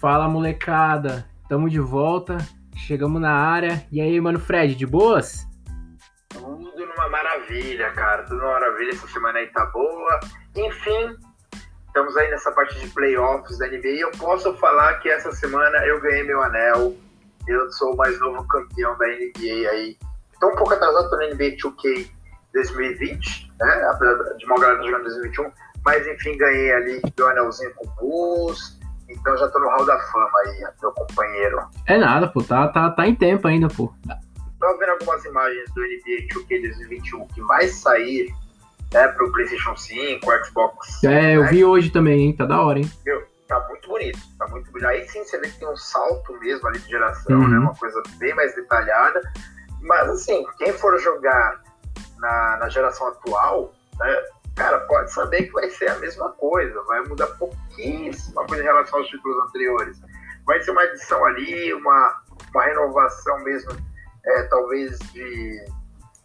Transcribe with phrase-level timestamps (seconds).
[0.00, 2.36] Fala molecada, tamo de volta,
[2.76, 3.86] chegamos na área.
[3.90, 5.46] E aí, mano Fred, de boas?
[6.28, 8.24] Tudo numa maravilha, cara.
[8.24, 8.90] Tudo numa maravilha.
[8.90, 10.20] Essa semana aí tá boa.
[10.54, 11.16] Enfim,
[11.86, 14.00] estamos aí nessa parte de playoffs da NBA.
[14.00, 16.94] Eu posso falar que essa semana eu ganhei meu anel.
[17.48, 19.96] Eu sou o mais novo campeão da NBA aí.
[20.38, 22.10] Tô um pouco atrasado, na NBA 2K
[22.52, 23.88] 2020, né?
[23.90, 25.50] Apesar de uma galera jogando 2021.
[25.86, 28.76] Mas enfim, ganhei ali meu anelzinho com o Bulls.
[29.08, 31.60] Então já tô no hall da fama aí, meu companheiro.
[31.86, 33.92] É nada, pô, tá, tá, tá em tempo ainda, pô.
[34.58, 38.32] Tô vendo algumas imagens do NBA 2K 2021 que vai sair
[38.92, 41.04] né, pro PlayStation 5, Xbox.
[41.04, 42.36] É, eu vi hoje também, hein?
[42.36, 42.90] Tá da hora, hein?
[43.04, 44.86] Meu, tá muito bonito, tá muito bonito.
[44.88, 47.48] Aí sim você vê que tem um salto mesmo ali de geração, Uhum.
[47.48, 47.58] né?
[47.58, 49.20] Uma coisa bem mais detalhada.
[49.82, 51.60] Mas assim, quem for jogar
[52.18, 54.22] na, na geração atual, né?
[54.56, 58.98] Cara, pode saber que vai ser a mesma coisa, vai mudar pouquíssima coisa em relação
[58.98, 60.00] aos títulos anteriores.
[60.46, 62.22] Vai ser uma edição ali, uma,
[62.54, 63.70] uma renovação mesmo,
[64.24, 65.62] é, talvez de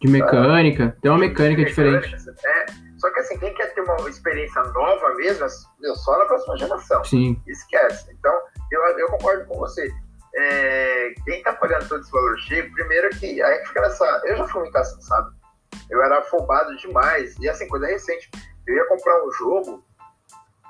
[0.00, 2.16] De mecânica, tem uma mecânica diferente.
[2.44, 2.66] É,
[2.96, 5.46] só que assim, quem quer ter uma experiência nova mesmo,
[5.80, 7.04] meu, só na próxima geração.
[7.04, 8.10] Sim, Esquece.
[8.18, 8.32] Então,
[8.70, 9.92] eu, eu concordo com você.
[10.34, 14.22] É, quem tá pagando todo esse valor cheio, primeiro que a gente fica nessa.
[14.24, 15.41] Eu já fui muito assim, sabe?
[15.90, 17.36] Eu era afobado demais.
[17.38, 18.30] E assim, coisa recente.
[18.66, 19.84] Eu ia comprar um jogo,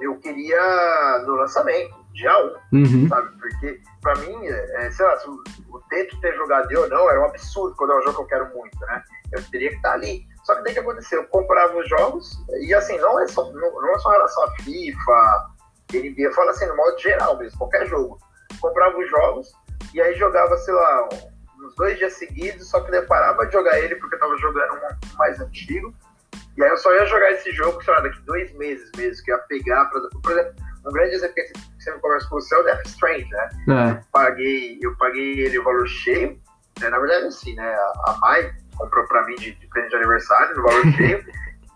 [0.00, 2.33] eu queria no lançamento, dia
[2.72, 3.09] 1 uhum.
[3.09, 3.28] sabe?
[3.39, 7.11] Porque, pra mim, é, sei lá, se o, o Teto ter jogado eu ou não,
[7.11, 9.03] era um absurdo quando é um jogo que eu quero muito, né?
[9.33, 10.27] Eu teria que estar ali.
[10.44, 11.22] Só que daí que aconteceu?
[11.22, 14.50] Eu comprava os jogos, e assim, não é só, não, não é só relação a
[14.62, 15.53] FIFA,
[15.92, 18.19] NBA, eu falo assim, no modo geral mesmo, qualquer jogo.
[18.61, 19.53] Comprava os jogos,
[19.94, 21.09] e aí jogava, sei lá,
[21.62, 24.36] uns dois dias seguidos, só que daí eu parava de jogar ele porque eu tava
[24.38, 25.94] jogando um mais antigo.
[26.56, 29.32] E aí eu só ia jogar esse jogo, sei lá, daqui dois meses mesmo, que
[29.32, 30.54] eu ia pegar, pra, por exemplo,
[30.84, 33.50] um grande exemplo que sempre conversa com você é o Death Strand, né?
[33.70, 36.38] É, paguei, eu paguei ele o valor cheio,
[36.81, 36.88] né?
[36.88, 40.56] na verdade assim, né, a a Mai comprou pra mim de, de presente de aniversário,
[40.56, 41.25] no valor cheio,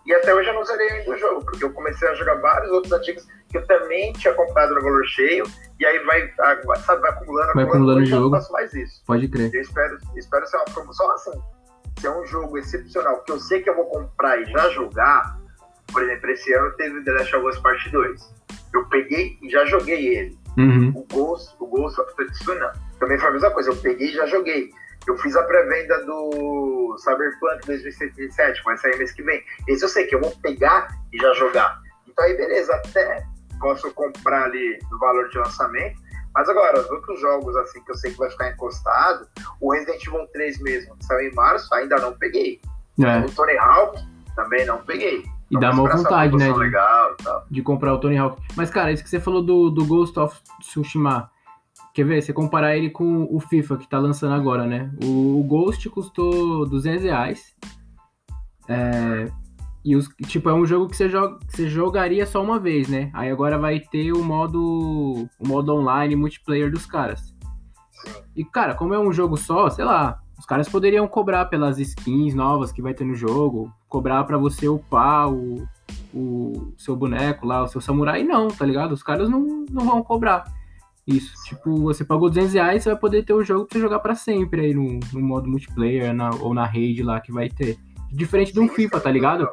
[0.05, 2.71] e até hoje eu não zerei ainda o jogo, porque eu comecei a jogar vários
[2.71, 5.45] outros antigos que eu também tinha comprado no valor cheio,
[5.79, 8.23] e aí vai, sabe, vai acumulando, Vai acumulando eu jogo.
[8.29, 9.01] não faço mais isso.
[9.05, 9.53] pode crer.
[9.53, 11.31] Eu espero, espero ser uma promoção assim,
[11.99, 15.37] se é um jogo excepcional, que eu sei que eu vou comprar e já jogar,
[15.91, 18.33] por exemplo, esse ano teve The Last of Us Part 2,
[18.73, 20.91] eu peguei e já joguei ele, Uhum.
[20.95, 23.69] o Ghost, o Ghost of Tsushima também foi a mesma coisa.
[23.69, 24.71] Eu peguei e já joguei.
[25.07, 29.43] Eu fiz a pré-venda do Cyberpunk 2077, vai sair mês que vem.
[29.67, 31.79] Esse eu sei que eu vou pegar e já jogar.
[32.07, 33.23] Então aí, beleza, até
[33.59, 35.99] posso comprar ali no valor de lançamento.
[36.35, 39.27] Mas agora, os outros jogos assim que eu sei que vai ficar encostado,
[39.59, 42.61] o Resident Evil 3 mesmo, que saiu em março, ainda não peguei.
[42.99, 43.99] É, O Tony Hawk
[44.35, 45.23] também não peguei.
[45.49, 46.51] e dá Então, uma essa vontade, né?
[46.51, 47.15] De, legal
[47.49, 48.39] de comprar o Tony Hawk.
[48.55, 51.31] Mas, cara, isso que você falou do, do Ghost of Tsushima.
[51.93, 52.21] Quer ver?
[52.21, 54.91] Você comparar ele com o FIFA que tá lançando agora, né?
[55.03, 57.55] O, o Ghost custou 200 reais.
[58.69, 59.31] É,
[59.85, 62.87] e os, tipo, é um jogo que você, joga, que você jogaria só uma vez,
[62.89, 63.09] né?
[63.13, 67.33] Aí agora vai ter o modo, o modo online multiplayer dos caras.
[68.35, 72.33] E, cara, como é um jogo só, sei lá, os caras poderiam cobrar pelas skins
[72.35, 75.67] novas que vai ter no jogo, cobrar pra você upar o,
[76.13, 78.91] o seu boneco lá, o seu samurai, não, tá ligado?
[78.91, 80.43] Os caras não, não vão cobrar
[81.07, 81.33] isso.
[81.45, 84.13] Tipo, você pagou 200 reais, você vai poder ter o jogo pra você jogar pra
[84.13, 87.77] sempre aí no, no modo multiplayer na- ou na raid lá que vai ter.
[88.11, 89.47] Diferente de um FIFA, tá ligado?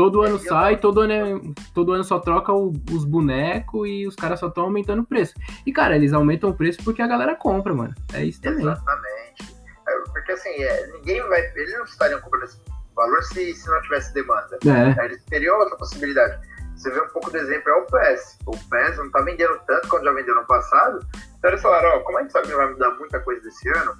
[0.00, 1.40] Todo ano sai, todo ano, é-
[1.74, 5.34] todo ano só troca o- os bonecos e os caras só estão aumentando o preço.
[5.66, 7.94] E, cara, eles aumentam o preço porque a galera compra, mano.
[8.14, 8.62] É isso também.
[8.62, 9.54] Exatamente.
[9.86, 11.40] É, porque assim, é, ninguém vai.
[11.54, 12.58] Eles não estariam cobrando esse
[12.96, 14.58] valor se, se não tivesse demanda.
[14.64, 16.48] É, Aí Eles teriam outra possibilidade.
[16.76, 18.38] Você vê um pouco do exemplo, é o PES.
[18.46, 20.98] O PES não tá vendendo tanto quanto já vendeu no passado.
[21.38, 23.68] Então eles falaram, ó, como a gente sabe que não vai mudar muita coisa desse
[23.68, 23.94] ano,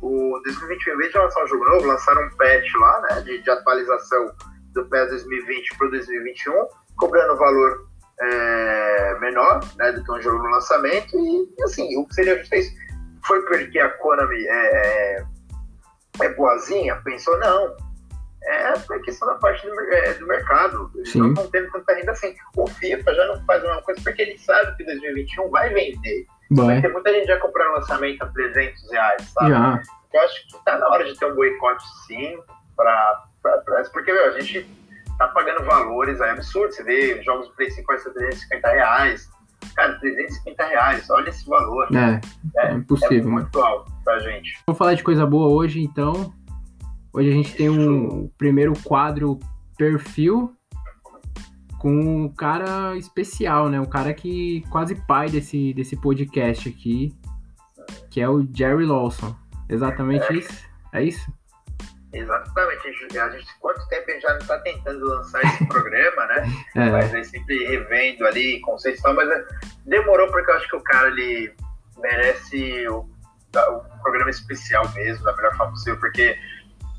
[0.00, 3.42] o 2021, em vez de lançar um jogo novo, lançaram um patch lá, né, de,
[3.42, 4.32] de atualização
[4.74, 6.66] do PES 2020 pro 2021,
[6.96, 7.88] cobrando valor
[8.20, 11.16] é, menor, né, do que um jogo no lançamento.
[11.16, 12.74] E, assim, o que seria justo é isso.
[13.26, 15.24] Foi porque a Konami é, é,
[16.22, 16.96] é boazinha?
[17.04, 17.76] Pensou, não.
[18.46, 20.90] É por questão da parte do, é, do mercado.
[20.96, 21.20] Eles Sim.
[21.20, 22.34] não estão tendo tanta renda assim.
[22.56, 26.26] O FIFA já não faz a mesma coisa porque ele sabe que 2021 vai vender.
[26.50, 26.82] Vai vai.
[26.82, 29.50] ter muita gente já comprando lançamento a 300 reais, sabe?
[29.50, 29.82] Já.
[30.12, 32.38] Eu acho que tá na hora de ter um boicote sim,
[32.76, 33.24] pra,
[33.64, 34.66] pra isso, porque meu, a gente
[35.18, 36.76] tá pagando valores aí absurdos.
[36.76, 39.30] Você vê jogos do Play 5 vai ser 350 reais.
[39.74, 41.88] Cara, 350 reais, olha esse valor.
[41.94, 42.20] É,
[42.58, 43.42] é É impossível, mano.
[43.42, 44.58] muito alto pra gente.
[44.66, 46.32] Vamos falar de coisa boa hoje, então.
[47.12, 49.38] Hoje a gente tem um primeiro quadro
[49.76, 50.54] perfil
[51.78, 53.80] com um cara especial, né?
[53.80, 57.14] Um cara que quase pai desse, desse podcast aqui,
[58.10, 59.34] que é o Jerry Lawson.
[59.68, 60.36] Exatamente é.
[60.36, 60.66] isso?
[60.92, 61.32] É isso?
[62.14, 62.88] Exatamente.
[63.18, 66.44] A gente, quanto tempo a gente já não está tentando lançar esse programa, né?
[66.76, 66.90] É.
[66.90, 69.44] Mas aí sempre revendo ali conceitos e tal, mas é,
[69.86, 71.54] demorou porque eu acho que o cara ele
[71.98, 76.36] merece o, um programa especial mesmo, da melhor forma possível, porque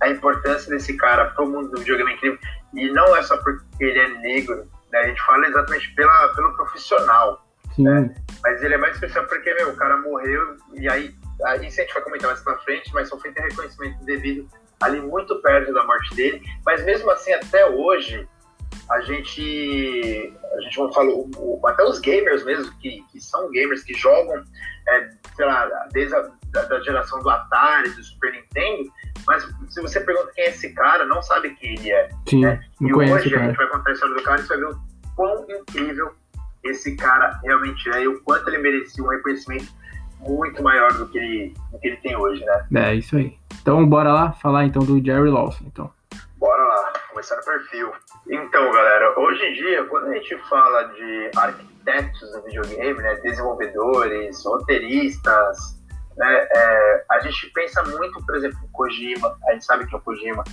[0.02, 2.40] a importância desse cara pro mundo do videogame é incrível.
[2.74, 5.00] E não é só porque ele é negro, né?
[5.00, 7.46] A gente fala exatamente pela, pelo profissional.
[7.78, 8.14] Né?
[8.42, 11.14] Mas ele é mais especial porque, meu, o cara morreu e aí,
[11.44, 14.48] aí a gente vai comentar mais pra frente, mas só foi ter reconhecimento devido
[14.82, 16.42] ali muito perto da morte dele.
[16.66, 18.28] Mas mesmo assim, até hoje,
[18.90, 21.30] a gente, a gente não falou,
[21.66, 24.44] até os gamers mesmo, que, que são gamers, que jogam,
[24.88, 28.90] é, sei lá, desde a da, da, geração do Atari, do Super Nintendo,
[29.28, 32.10] mas se você pergunta quem é esse cara, não sabe quem ele é.
[32.28, 32.64] Sim, né?
[32.80, 34.80] E hoje a gente vai contar a história do cara e você vai ver o
[35.16, 36.16] quão incrível
[36.64, 39.68] esse cara realmente é e o quanto ele merecia um reconhecimento
[40.28, 42.68] muito maior do que ele, do que ele tem hoje, né?
[42.76, 43.38] É, isso aí.
[43.62, 45.92] Então, bora lá falar então do Jerry Lawson, então.
[46.38, 47.92] Bora lá, começar no perfil.
[48.28, 54.44] Então, galera, hoje em dia, quando a gente fala de arquitetos do videogame, né, desenvolvedores,
[54.46, 55.58] roteiristas,
[56.18, 59.98] né, é, a gente pensa muito, por exemplo, em Kojima, a gente sabe quem é
[59.98, 60.44] o Kojima,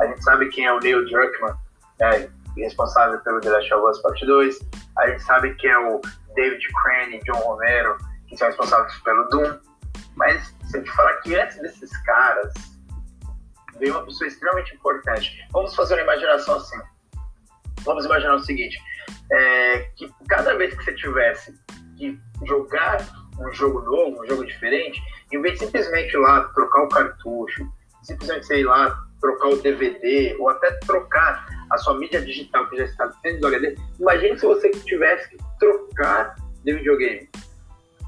[0.00, 1.54] a gente sabe quem é o Neil Druckmann,
[2.00, 4.58] né, responsável pelo The Last of Us Part 2,
[4.98, 6.00] a gente sabe quem é o
[6.34, 7.96] David Crane John Romero,
[8.30, 9.58] que são responsáveis pelo Doom,
[10.16, 12.52] mas se eu te falar que antes desses caras
[13.78, 16.78] veio uma pessoa extremamente importante, vamos fazer uma imaginação assim.
[17.82, 18.78] Vamos imaginar o seguinte,
[19.32, 21.58] é, que cada vez que você tivesse
[21.96, 22.98] que jogar
[23.38, 25.02] um jogo novo, um jogo diferente,
[25.32, 27.66] em vez de simplesmente ir lá trocar o cartucho,
[28.02, 32.84] simplesmente sei lá trocar o DVD ou até trocar a sua mídia digital que já
[32.84, 37.28] está dentro do HD, imagine se você tivesse que trocar de videogame.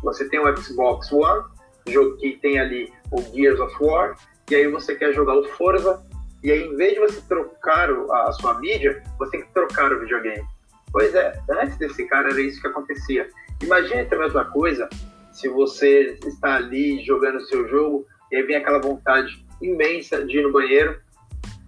[0.03, 1.45] Você tem o Xbox One,
[1.89, 4.17] jogo que tem ali o Gears of War,
[4.51, 6.03] e aí você quer jogar o Forza,
[6.43, 10.01] e aí em vez de você trocar a sua mídia, você tem que trocar o
[10.01, 10.45] videogame.
[10.93, 13.29] Pois é, antes desse cara era isso que acontecia.
[13.63, 14.89] Imagine a mesma coisa
[15.33, 20.39] se você está ali jogando o seu jogo e aí vem aquela vontade imensa de
[20.39, 21.01] ir no banheiro,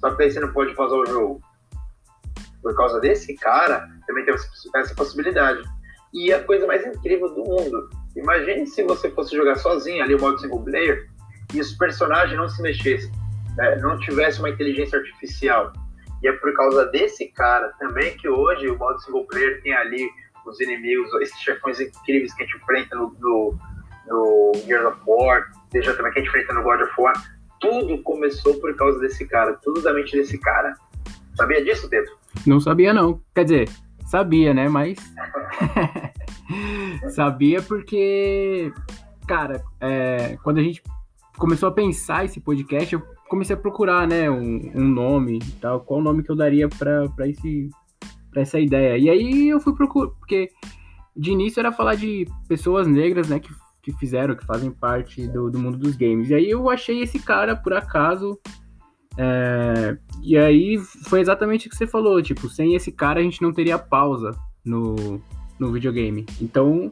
[0.01, 1.41] só que aí você não pode pausar o jogo.
[2.63, 5.63] Por causa desse cara, também tem essa possibilidade.
[6.13, 10.21] E a coisa mais incrível do mundo, imagine se você fosse jogar sozinho ali o
[10.21, 11.09] modo single player
[11.53, 13.11] e os personagens não se mexessem,
[13.57, 13.77] né?
[13.77, 15.73] não tivesse uma inteligência artificial.
[16.23, 20.09] E é por causa desse cara também que hoje o modo single player tem ali
[20.47, 23.59] os inimigos, esses chefões incríveis que a gente enfrenta no, no,
[24.09, 27.15] no Gears of War, seja também que a gente enfrenta no God of War,
[27.61, 30.75] tudo começou por causa desse cara, tudo da mente desse cara.
[31.35, 32.13] Sabia disso, Pedro?
[32.47, 33.21] Não sabia, não.
[33.35, 33.69] Quer dizer,
[34.07, 34.69] sabia, né?
[34.69, 34.99] Mas.
[37.15, 38.73] sabia porque,
[39.27, 40.83] cara, é, quando a gente
[41.37, 45.81] começou a pensar esse podcast, eu comecei a procurar, né, um, um nome e tal,
[45.81, 47.71] qual o nome que eu daria para esse
[48.31, 48.99] para essa ideia.
[48.99, 50.49] E aí eu fui procurar, porque
[51.17, 53.49] de início era falar de pessoas negras, né, que,
[53.81, 56.31] que fizeram, que fazem parte do, do mundo dos games.
[56.31, 58.39] E aí eu achei esse cara, por acaso,
[59.17, 63.41] é, e aí foi exatamente o que você falou, tipo, sem esse cara a gente
[63.41, 64.33] não teria pausa
[64.65, 65.23] no,
[65.59, 66.27] no videogame.
[66.41, 66.91] Então,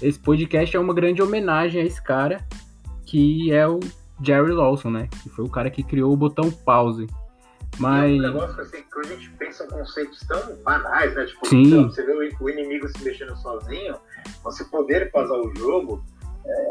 [0.00, 2.44] esse podcast é uma grande homenagem a esse cara,
[3.04, 3.80] que é o
[4.22, 5.08] Jerry Lawson, né?
[5.22, 7.06] Que foi o cara que criou o botão pause.
[7.78, 8.12] Mas...
[8.12, 11.26] É um negócio assim, que a gente pensa em conceitos tão banais, né?
[11.26, 11.84] Tipo, Sim.
[11.84, 13.96] você vê o inimigo se mexendo sozinho,
[14.42, 16.02] você poder pausar o jogo,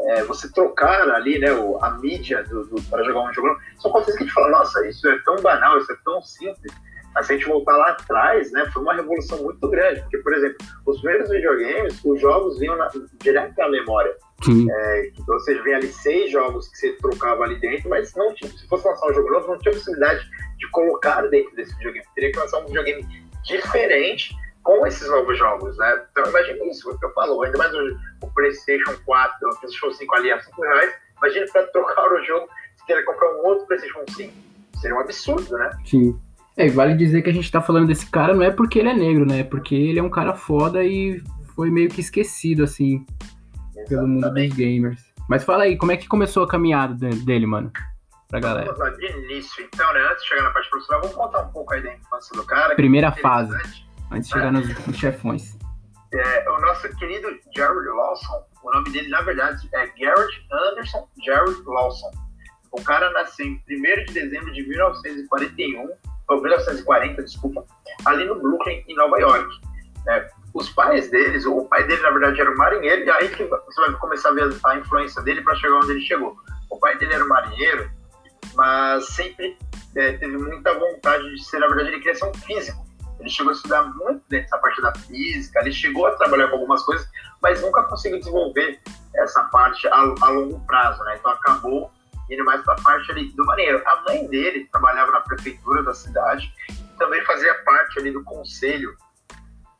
[0.06, 1.48] é, você trocar ali, né,
[1.80, 4.86] a mídia do, do para jogar um jogo, são coisas que a gente fala, nossa,
[4.88, 6.72] isso é tão banal, isso é tão simples.
[7.16, 10.34] Mas se a gente voltar lá atrás, né, foi uma revolução muito grande, porque, por
[10.34, 12.90] exemplo, os primeiros videogames, os jogos vinham na,
[13.22, 14.14] direto na memória.
[14.70, 18.50] É, então você vê ali seis jogos que você trocava ali dentro, mas não tinha,
[18.50, 22.06] se fosse lançar um jogo novo, não tinha possibilidade de colocar dentro desse videogame.
[22.14, 23.06] Teria que lançar um videogame
[23.44, 26.04] diferente com esses novos jogos, né?
[26.10, 29.90] Então imagine isso, o que eu falo, ainda mais o, o PlayStation 4, o PlayStation
[29.90, 32.46] 5 ali a 5 reais, imagine para trocar o jogo,
[32.76, 34.34] se querer comprar um outro PlayStation 5.
[34.82, 35.70] Seria um absurdo, né?
[35.86, 36.20] Sim.
[36.56, 38.94] É, vale dizer que a gente tá falando desse cara não é porque ele é
[38.94, 39.40] negro, né?
[39.40, 41.22] É porque ele é um cara foda e
[41.54, 43.04] foi meio que esquecido, assim,
[43.76, 43.88] Exatamente.
[43.88, 45.04] pelo mundo dos gamers.
[45.28, 47.70] Mas fala aí, como é que começou a caminhada dele, mano?
[48.28, 48.72] Pra galera.
[48.72, 50.00] Vamos lá, de início, então, né?
[50.10, 52.74] Antes de chegar na parte profissional, vamos contar um pouco aí da infância do cara.
[52.74, 53.54] Primeira fase,
[54.10, 55.56] antes de chegar nos, nos chefões.
[56.14, 61.62] É, o nosso querido Jared Lawson, o nome dele, na verdade, é Garrett Anderson Jared
[61.66, 62.10] Lawson.
[62.72, 65.96] O cara nasceu em 1 de dezembro de 1941 ou
[66.34, 67.64] 1940, desculpa,
[68.04, 69.48] ali no Brooklyn, em Nova York.
[70.04, 70.28] Né?
[70.54, 73.80] Os pais deles, o pai dele na verdade era um marinheiro, e aí que você
[73.80, 76.36] vai começar a ver a influência dele para chegar onde ele chegou.
[76.70, 77.90] O pai dele era um marinheiro,
[78.54, 79.56] mas sempre
[79.94, 82.86] é, teve muita vontade de ser, na verdade, ele queria ser um físico.
[83.18, 86.82] Ele chegou a estudar muito dessa parte da física, ele chegou a trabalhar com algumas
[86.82, 87.08] coisas,
[87.42, 88.78] mas nunca conseguiu desenvolver
[89.14, 91.16] essa parte a, a longo prazo, né?
[91.18, 91.90] Então acabou
[92.30, 93.82] indo mais para a parte ali do marinheiro.
[93.86, 98.96] A mãe dele trabalhava na prefeitura da cidade e também fazia parte ali do conselho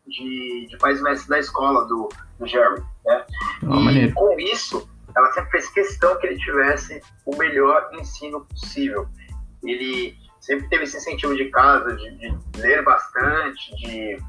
[0.07, 3.25] de, de pais mestres da escola do, do Jerry, né?
[3.63, 4.15] Oh, e maneiro.
[4.15, 9.09] com isso, ela sempre fez questão que ele tivesse o melhor ensino possível.
[9.65, 14.23] Ele sempre teve esse incentivo de casa, de, de ler bastante, de,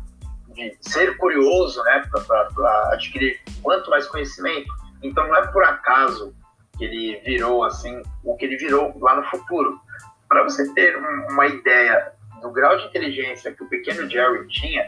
[0.54, 4.74] de, ser curioso, né, para adquirir quanto mais conhecimento.
[5.04, 6.34] Então não é por acaso
[6.78, 9.80] que ele virou assim o que ele virou lá no futuro.
[10.28, 14.88] Para você ter um, uma ideia do grau de inteligência que o pequeno Jerry tinha,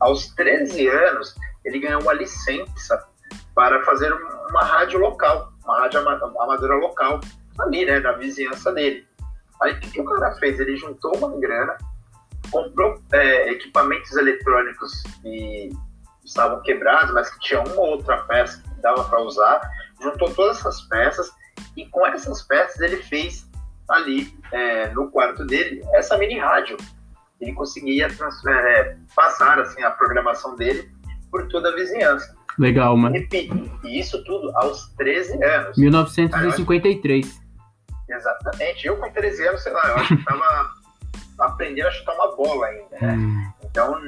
[0.00, 1.34] aos 13 anos
[1.64, 3.04] ele ganhou uma licença
[3.54, 4.12] para fazer
[4.50, 7.20] uma rádio local, uma rádio amadora local,
[7.58, 9.06] ali, né, na vizinhança dele.
[9.62, 10.60] Aí o que, que, o cara fez?
[10.60, 11.76] Ele juntou uma grana,
[12.50, 15.70] comprou é, equipamentos eletrônicos que
[16.24, 19.60] estavam quebrados, mas que tinha uma ou outra peça que dava para usar,
[20.00, 21.30] juntou todas essas peças
[21.76, 23.48] e com essas peças ele fez
[23.88, 26.76] ali é, no quarto dele essa mini rádio.
[27.40, 28.08] Ele conseguia
[28.48, 30.90] é, passar assim a programação dele
[31.30, 32.34] por toda a vizinhança.
[32.58, 33.14] Legal, mano.
[33.16, 35.76] E isso tudo aos 13 anos.
[35.76, 37.42] 1953.
[38.08, 38.86] Exatamente.
[38.86, 40.74] Eu com 13 anos, sei lá, eu acho que tava
[41.40, 43.14] aprendendo a chutar uma bola ainda, né?
[43.14, 43.52] Hum.
[43.64, 44.00] Então,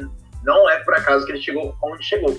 [0.43, 2.35] não é por acaso que ele chegou onde chegou.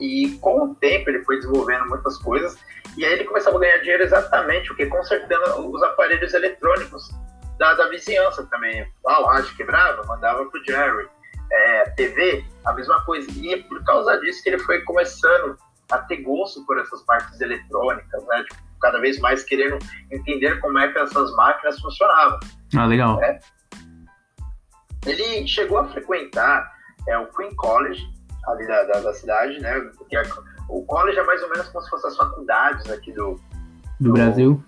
[0.00, 2.58] E com o tempo ele foi desenvolvendo muitas coisas
[2.96, 7.10] e aí ele começava a ganhar dinheiro exatamente o que consertando os aparelhos eletrônicos
[7.58, 8.86] da, da vizinhança também.
[9.06, 11.08] Ah, o rádio quebrava, mandava pro Jerry
[11.50, 13.28] é, TV, a mesma coisa.
[13.32, 15.56] E é por causa disso que ele foi começando
[15.90, 18.44] a ter gosto por essas partes eletrônicas, né?
[18.44, 19.78] Tipo, cada vez mais querendo
[20.10, 22.38] entender como é que essas máquinas funcionavam.
[22.76, 23.18] Ah, legal.
[23.18, 23.38] Né?
[25.06, 26.72] Ele chegou a frequentar
[27.08, 28.02] é, o Queen College,
[28.48, 29.80] ali da, da, da cidade, né?
[29.96, 30.16] Porque
[30.68, 33.40] o college é mais ou menos como se fossem as faculdades aqui do...
[34.00, 34.62] Do, do Brasil.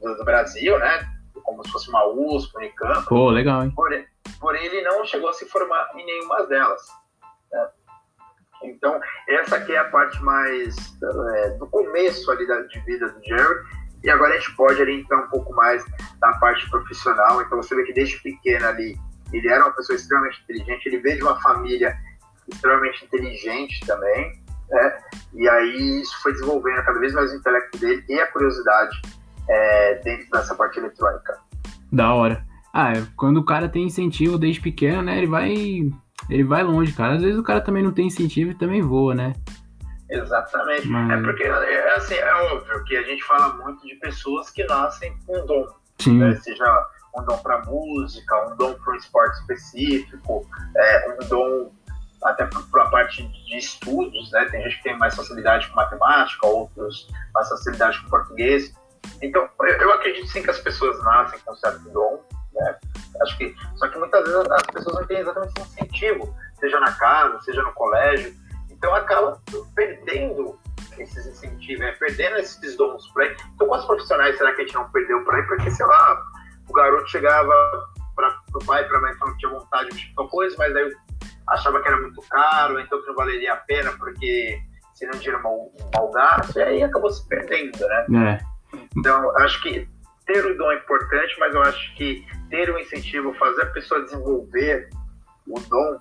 [0.00, 1.08] Do, do Brasil, né?
[1.42, 3.06] Como se fosse uma USP, Unicamp.
[3.08, 3.72] Pô, legal, hein?
[3.74, 4.06] Porém,
[4.40, 6.82] porém, ele não chegou a se formar em nenhuma delas.
[7.50, 7.68] Né?
[8.64, 13.24] Então, essa aqui é a parte mais é, do começo ali da, de vida do
[13.24, 13.82] Jerry.
[14.04, 15.84] E agora a gente pode ali entrar um pouco mais
[16.20, 17.40] na parte profissional.
[17.42, 18.96] Então, você vê que desde pequeno ali,
[19.32, 20.86] ele era uma pessoa extremamente inteligente.
[20.86, 21.96] Ele veio de uma família
[22.52, 24.42] extremamente inteligente também.
[24.70, 24.98] Né?
[25.34, 29.02] E aí isso foi desenvolvendo cada vez mais o intelecto dele e a curiosidade
[29.48, 31.38] é, dentro dessa parte eletrônica.
[31.92, 32.44] Da hora.
[32.72, 35.18] Ah, é, quando o cara tem incentivo desde pequeno, né?
[35.18, 35.52] Ele vai,
[36.30, 37.16] ele vai longe, cara.
[37.16, 39.34] Às vezes o cara também não tem incentivo e também voa, né?
[40.08, 40.88] Exatamente.
[40.88, 41.10] Mas...
[41.10, 45.14] É porque, é, assim, é óbvio que a gente fala muito de pessoas que nascem
[45.26, 45.66] com dom.
[45.98, 46.18] Sim.
[46.18, 46.34] Né?
[46.36, 46.64] Seja
[47.16, 51.72] um dom para música, um dom para um esporte específico, é, um dom
[52.24, 54.44] até para a parte de estudos, né?
[54.46, 58.74] Tem gente que tem mais facilidade com matemática, outros mais facilidade com português.
[59.20, 62.78] Então, eu, eu acredito sim que as pessoas nascem com certo dom, né?
[63.22, 66.92] Acho que, só que muitas vezes as pessoas não têm exatamente esse incentivo, seja na
[66.92, 68.34] casa, seja no colégio.
[68.70, 69.40] Então, acaba
[69.74, 70.58] perdendo
[70.98, 71.92] esses incentivos, né?
[71.92, 73.36] perdendo esses dons por aí.
[73.54, 75.42] Então, quantos profissionais será que a gente não perdeu por aí?
[75.44, 76.22] Porque, sei lá,
[76.68, 77.52] o garoto chegava
[78.14, 80.92] para o pai para a mãe falando que tinha vontade de tal coisa, mas daí
[81.48, 84.58] achava que era muito caro, então que não valeria a pena porque
[84.94, 87.78] seria um dinheiro mal, mal gasto, e aí acabou se perdendo,
[88.10, 88.38] né?
[88.38, 88.78] É.
[88.96, 89.88] Então, acho que
[90.26, 93.66] ter o dom é importante, mas eu acho que ter o um incentivo, fazer a
[93.66, 94.88] pessoa desenvolver
[95.48, 95.98] o dom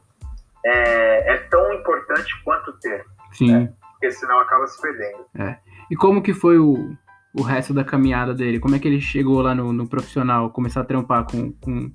[0.65, 3.05] é, é tão importante quanto ter.
[3.33, 3.51] Sim.
[3.51, 3.73] Né?
[3.93, 5.25] Porque senão acaba se perdendo.
[5.35, 5.57] É.
[5.89, 6.95] E como que foi o,
[7.33, 8.59] o resto da caminhada dele?
[8.59, 11.91] Como é que ele chegou lá no, no profissional, começar a trampar com, com,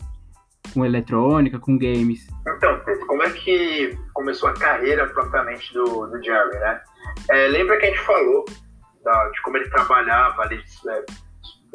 [0.72, 2.26] com eletrônica, com games?
[2.40, 2.80] Então,
[3.26, 6.80] é que começou a carreira propriamente do, do Jerry, né?
[7.30, 8.44] É, lembra que a gente falou
[9.02, 11.04] da, de como ele trabalhava ali é,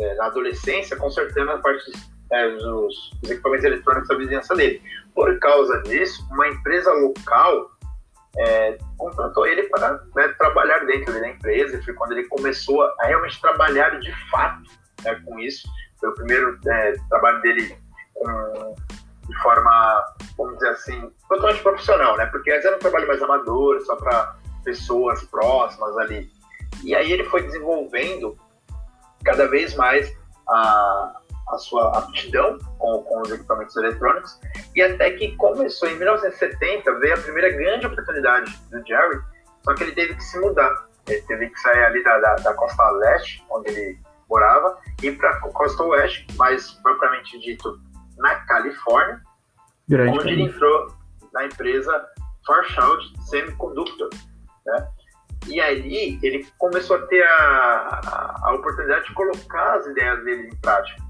[0.04, 1.92] é, na adolescência, consertando a parte
[2.32, 4.82] é, dos, dos, equipamentos eletrônicos da vizinhança dele.
[5.14, 7.72] Por causa disso, uma empresa local
[8.38, 11.78] é, contratou ele para né, trabalhar dentro da empresa.
[11.78, 14.64] E foi quando ele começou a realmente trabalhar de fato
[15.04, 15.68] né, com isso.
[16.00, 16.60] Foi o primeiro
[17.10, 17.78] trabalho dele
[18.14, 18.76] com,
[19.32, 20.06] de forma,
[20.38, 22.26] vamos dizer assim, totalmente profissional, né?
[22.28, 26.30] Porque antes era um trabalho mais amador, só para pessoas próximas ali.
[26.84, 28.38] E aí ele foi desenvolvendo
[29.24, 30.12] cada vez mais
[30.50, 34.40] a, a sua aptidão com, com os equipamentos eletrônicos
[34.76, 39.20] E até que começou em 1970, veio a primeira grande oportunidade do Jerry,
[39.64, 40.88] só que ele teve que se mudar.
[41.08, 45.30] Ele teve que sair ali da, da, da costa leste, onde ele morava, e para
[45.30, 47.80] a costa oeste, mais propriamente dito
[48.22, 49.22] na Califórnia,
[49.90, 50.96] Grande onde ele entrou
[51.34, 52.08] na empresa
[52.46, 54.10] Fairchild Semiconductor.
[54.66, 54.88] Né?
[55.48, 60.56] E ali ele começou a ter a, a, oportunidade de colocar as ideias dele em
[60.58, 61.02] prática.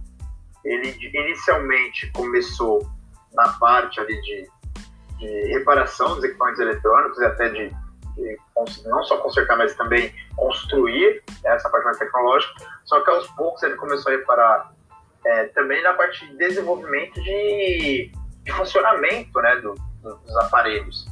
[0.64, 2.90] Ele inicialmente começou
[3.34, 4.50] na parte ali de,
[5.18, 7.70] de reparação dos equipamentos eletrônicos e até de,
[8.16, 8.38] de,
[8.86, 12.54] não só consertar, mas também construir né, essa parte mais tecnológica.
[12.86, 14.72] Só que aos poucos ele começou a reparar
[15.26, 18.12] é, também na parte de desenvolvimento de,
[18.44, 21.08] de funcionamento né, do, do, dos aparelhos.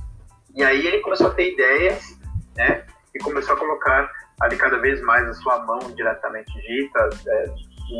[0.55, 2.19] E aí ele começou a ter ideias,
[2.55, 2.83] né?
[3.13, 4.11] E começou a colocar
[4.41, 7.45] ali cada vez mais a sua mão diretamente dita é,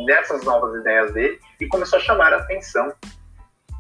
[0.06, 2.92] nessas novas ideias dele e começou a chamar a atenção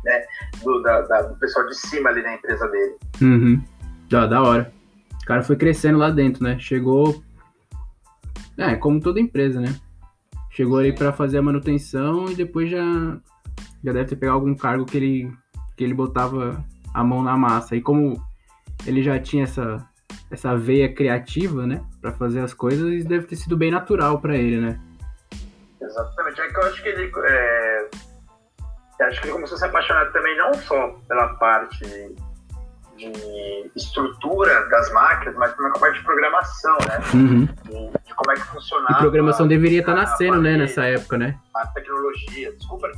[0.03, 0.25] né,
[0.63, 2.97] do, da, da, do pessoal de cima ali da empresa dele.
[3.21, 3.63] Uhum.
[4.09, 4.71] Da, da hora.
[5.21, 6.57] O cara foi crescendo lá dentro, né?
[6.59, 7.23] Chegou.
[8.57, 9.75] É, como toda empresa, né?
[10.59, 12.83] Chegou ali para fazer a manutenção e depois já,
[13.81, 15.31] já deve ter pegado algum cargo que ele,
[15.77, 16.61] que ele botava
[16.93, 17.77] a mão na massa.
[17.77, 18.21] E como
[18.85, 19.77] ele já tinha essa,
[20.29, 24.59] essa veia criativa, né, para fazer as coisas, deve ter sido bem natural para ele,
[24.59, 24.77] né?
[25.81, 26.41] Exatamente.
[26.41, 27.89] É que eu acho que ele, é...
[29.03, 31.85] acho que ele começou a se apaixonar também não só pela parte
[32.99, 36.99] de estrutura das máquinas, mas também com a parte de programação, né?
[37.13, 37.45] Uhum.
[37.45, 38.95] De, de, como é que funcionava.
[38.95, 41.39] A programação deveria estar tá nascendo, né, nessa época, né?
[41.55, 42.91] A tecnologia, desculpa,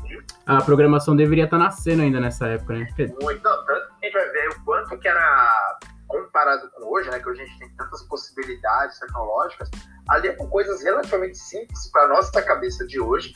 [0.46, 2.88] A programação deveria estar tá nascendo ainda nessa época, né?
[3.22, 5.77] Muito, não, tanto que a gente vai ver o quanto que era
[6.08, 9.70] comparado com hoje, né, que hoje a gente tem tantas possibilidades tecnológicas,
[10.10, 13.34] ali é com coisas relativamente simples para nossa cabeça de hoje,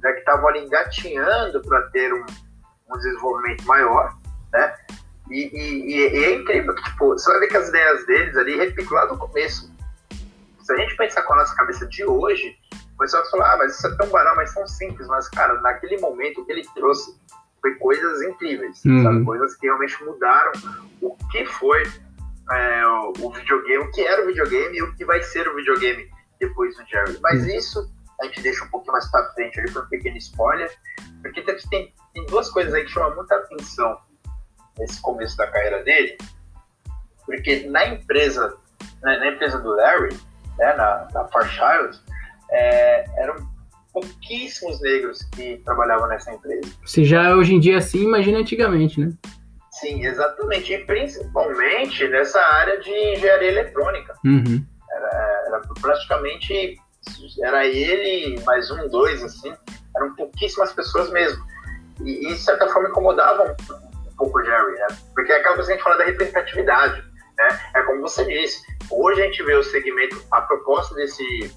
[0.00, 2.24] né, que estavam ali engatinhando para ter um,
[2.88, 4.16] um desenvolvimento maior,
[4.52, 4.76] né?
[5.30, 8.56] E, e, e, é incrível que, tipo, você vai ver que as ideias deles ali
[8.56, 9.72] repicam lá no começo.
[10.60, 12.56] Se a gente pensar com a nossa cabeça de hoje,
[12.94, 15.06] o pessoal vai falar, ah, mas isso é tão banal, mas tão simples.
[15.08, 17.14] Mas, cara, naquele momento, o que ele trouxe
[17.60, 19.02] foi coisas incríveis, uhum.
[19.02, 19.24] sabe?
[19.24, 20.52] Coisas que realmente mudaram
[21.00, 21.82] o que foi
[22.52, 25.56] é, o, o, videogame, o que era o videogame e o que vai ser o
[25.56, 27.18] videogame depois do Jerry.
[27.22, 27.50] Mas uhum.
[27.50, 30.70] isso a gente deixa um pouquinho mais pra frente ali, para um pequeno spoiler,
[31.22, 33.98] porque tem, tem duas coisas aí que chamam muita atenção
[34.78, 36.16] nesse começo da carreira dele,
[37.24, 38.56] porque na empresa,
[39.02, 40.16] na, na empresa do Larry,
[40.58, 41.98] né, na, na Fairchild,
[42.50, 43.36] é, eram
[43.92, 46.68] pouquíssimos negros que trabalhavam nessa empresa.
[46.84, 49.12] Se já é hoje em dia assim, imagina antigamente, né?
[49.70, 50.72] Sim, exatamente.
[50.72, 54.14] E principalmente nessa área de engenharia eletrônica.
[54.24, 54.64] Uhum.
[54.90, 56.78] Era, era, praticamente
[57.42, 59.52] era ele mais um, dois, assim.
[59.96, 61.44] Eram pouquíssimas pessoas mesmo.
[62.02, 63.83] E, e de certa forma incomodavam um
[64.16, 64.86] pouco o Jerry, né?
[65.14, 67.02] Porque é aquela coisa que a gente fala da representatividade,
[67.36, 67.60] né?
[67.74, 68.64] É como você disse.
[68.90, 71.54] Hoje a gente vê o segmento, a proposta desse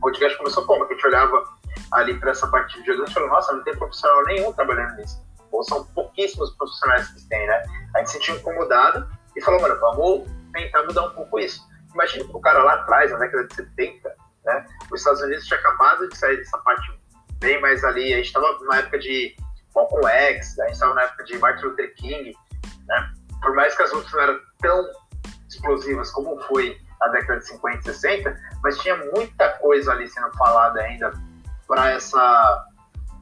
[0.00, 0.86] podcast começou como?
[0.86, 1.44] Que a gente olhava
[1.92, 5.24] ali para essa parte de videogame e falou, nossa, não tem profissional nenhum trabalhando nisso.
[5.50, 7.62] Ou são pouquíssimos profissionais que têm, né?
[7.94, 11.66] A gente se sentiu incomodado e falou, mano, vamos tentar mudar um pouco isso.
[11.94, 14.66] Imagina o cara lá atrás, na década de 70, né?
[14.92, 16.98] Os Estados Unidos tinha acabado de sair dessa parte
[17.40, 19.34] bem mais ali, a gente estava numa época de
[19.78, 22.36] Malcolm X, a gente estava na época de Martin Luther King,
[22.86, 23.12] né?
[23.40, 24.90] Por mais que as lutas não eram tão
[25.48, 30.30] explosivas como foi na década de 50 e 60, mas tinha muita coisa ali sendo
[30.36, 31.12] falada ainda
[31.66, 32.66] para essa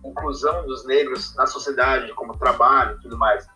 [0.05, 3.47] inclusão dos negros na sociedade, como trabalho e tudo mais.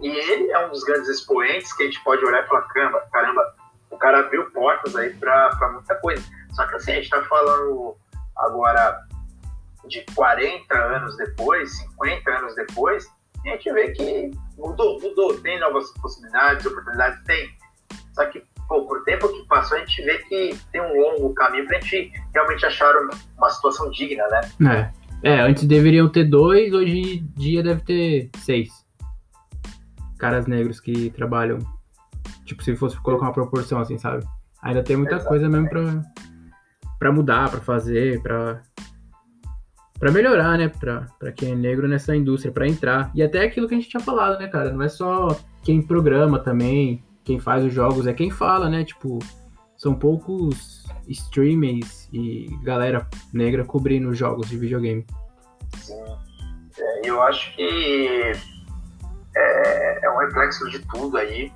[0.00, 3.00] E ele é um dos grandes expoentes que a gente pode olhar e falar: caramba,
[3.10, 3.54] caramba
[3.90, 6.22] o cara abriu portas aí para muita coisa.
[6.52, 7.96] Só que assim, a gente está falando
[8.36, 9.00] agora
[9.88, 13.06] de 40 anos depois, 50 anos depois,
[13.44, 17.50] a gente vê que mudou, mudou, tem novas possibilidades, oportunidades, tem.
[18.14, 21.66] Só que, pô, por tempo que passou, a gente vê que tem um longo caminho
[21.66, 22.94] pra gente realmente achar
[23.36, 24.92] uma situação digna, né?
[25.22, 28.84] É, é antes deveriam ter dois, hoje em dia deve ter seis
[30.18, 31.58] caras negros que trabalham.
[32.46, 34.24] Tipo, se fosse colocar uma proporção assim, sabe?
[34.62, 35.28] Ainda tem muita Exatamente.
[35.28, 36.02] coisa mesmo pra,
[36.98, 38.62] pra mudar, pra fazer, pra
[40.04, 40.70] para melhorar, né,
[41.18, 43.10] para quem é negro nessa indústria, para entrar.
[43.14, 46.38] E até aquilo que a gente tinha falado, né, cara, não é só quem programa
[46.38, 49.18] também, quem faz os jogos, é quem fala, né, tipo,
[49.78, 55.06] são poucos streamers e galera negra cobrindo jogos de videogame.
[55.78, 55.94] Sim,
[56.78, 58.32] é, eu acho que
[59.34, 61.50] é, é, um reflexo de tudo aí.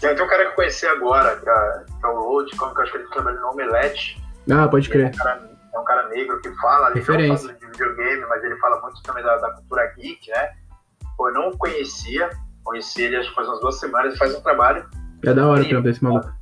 [0.00, 2.74] Tem até um cara que eu conheci agora, que é, que é o Load, como
[2.74, 4.20] que eu acho que ele trabalha no Omelete.
[4.50, 5.06] Ah, pode crer.
[5.06, 7.52] É um cara é um cara negro que fala ali Referência.
[7.54, 10.50] de videogame, mas ele fala muito também da, da cultura geek, né?
[11.16, 12.30] Pô, eu não conhecia,
[12.64, 14.88] conheci ele acho que faz umas duas semanas, faz um trabalho.
[15.24, 16.32] É da hora pra ver esse maluco.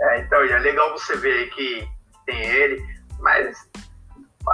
[0.00, 1.88] É, então, e é legal você ver aí que
[2.26, 2.82] tem ele,
[3.20, 3.56] mas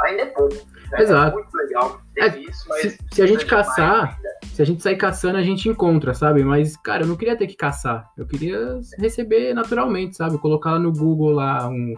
[0.04, 0.54] ainda é pouco.
[0.90, 1.00] Né?
[1.00, 1.38] Exato.
[1.38, 2.80] É muito legal, É, isso, mas.
[2.82, 6.44] Se, se a gente é caçar, se a gente sair caçando, a gente encontra, sabe?
[6.44, 8.10] Mas, cara, eu não queria ter que caçar.
[8.16, 10.38] Eu queria receber naturalmente, sabe?
[10.38, 11.94] Colocar no Google lá um.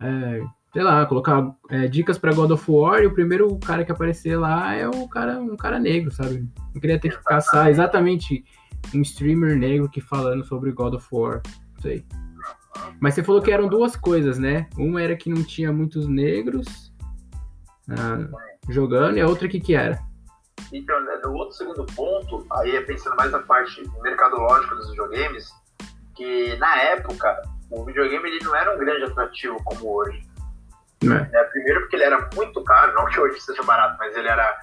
[0.00, 0.42] é,
[0.72, 4.36] sei lá, colocar é, dicas pra God of War e o primeiro cara que aparecer
[4.36, 6.48] lá é o cara, um cara negro, sabe?
[6.74, 8.44] Não queria ter que caçar exatamente
[8.94, 11.42] um streamer negro que falando sobre God of War.
[11.74, 12.04] Não sei.
[13.00, 14.68] Mas você falou que eram duas coisas, né?
[14.76, 16.92] Uma era que não tinha muitos negros
[17.88, 18.28] ah,
[18.68, 19.98] jogando e a outra que que era?
[20.72, 25.48] Então, né, no outro segundo ponto, aí é pensando mais na parte mercadológica dos videogames,
[26.14, 30.20] que na época o videogame ele não era um grande atrativo como hoje.
[31.02, 31.06] É.
[31.06, 31.44] né?
[31.52, 34.58] Primeiro porque ele era muito caro, não que hoje seja barato, mas ele era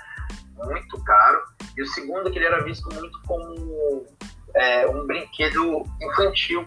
[0.63, 1.41] muito caro.
[1.77, 4.05] E o segundo que ele era visto muito como
[4.55, 6.65] é, um brinquedo infantil,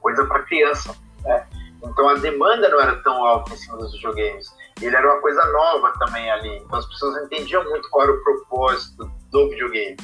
[0.00, 0.94] coisa para criança.
[1.24, 1.46] Né?
[1.82, 4.46] Então a demanda não era tão alta em cima dos videogames.
[4.80, 6.58] Ele era uma coisa nova também ali.
[6.58, 9.96] Então as pessoas não entendiam muito qual era o propósito do videogame.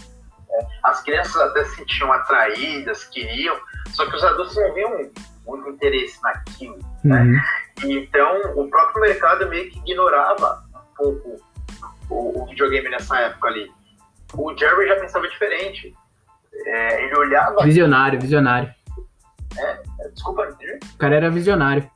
[0.48, 0.68] né?
[0.84, 3.58] As crianças até se sentiam atraídas, queriam,
[3.92, 5.10] só que os adultos não viam
[5.46, 6.78] muito interesse naquilo.
[7.04, 7.38] Uhum.
[7.84, 11.42] Então, o próprio mercado meio que ignorava um pouco
[12.10, 13.70] o, o videogame nessa época ali.
[14.34, 15.94] O Jerry já pensava diferente.
[16.66, 17.62] É, ele olhava.
[17.64, 18.72] Visionário, visionário.
[20.12, 20.78] Desculpa, Jerry?
[20.94, 21.88] O cara era visionário.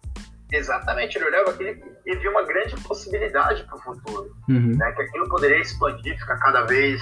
[0.52, 1.16] exatamente.
[1.16, 4.34] Ele olhava aquele e via uma grande possibilidade para o futuro.
[4.48, 4.76] Uhum.
[4.76, 7.00] Né, que aquilo poderia expandir, ficar cada vez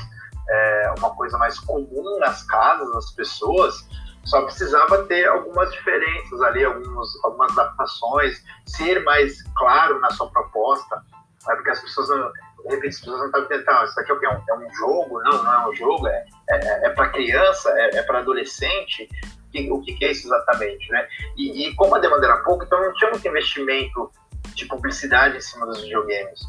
[0.49, 3.87] é, uma coisa mais comum nas casas das pessoas.
[4.27, 10.97] Só precisava ter algumas diferenças ali, alguns, algumas adaptações, ser mais claro na sua proposta,
[10.97, 14.15] né, porque as pessoas não, de repente as pessoas não estavam tentando, isso aqui é
[14.15, 14.27] o quê?
[14.27, 15.23] É um- É um jogo?
[15.23, 19.09] Não, não é um jogo, é, é, é para criança, é, é para adolescente,
[19.53, 21.09] Que- o que, que é isso exatamente, né?
[21.37, 24.11] E, e como a demanda era pouco, então não tinha muito investimento
[24.55, 26.41] de publicidade em cima dos videogames.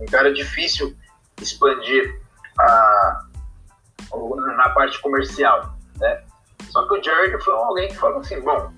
[0.00, 0.96] Então era difícil
[1.40, 2.20] expandir
[2.58, 3.20] a,
[4.56, 6.24] na parte comercial, né?
[6.68, 8.72] Só que o Jared foi alguém que falou assim, bom,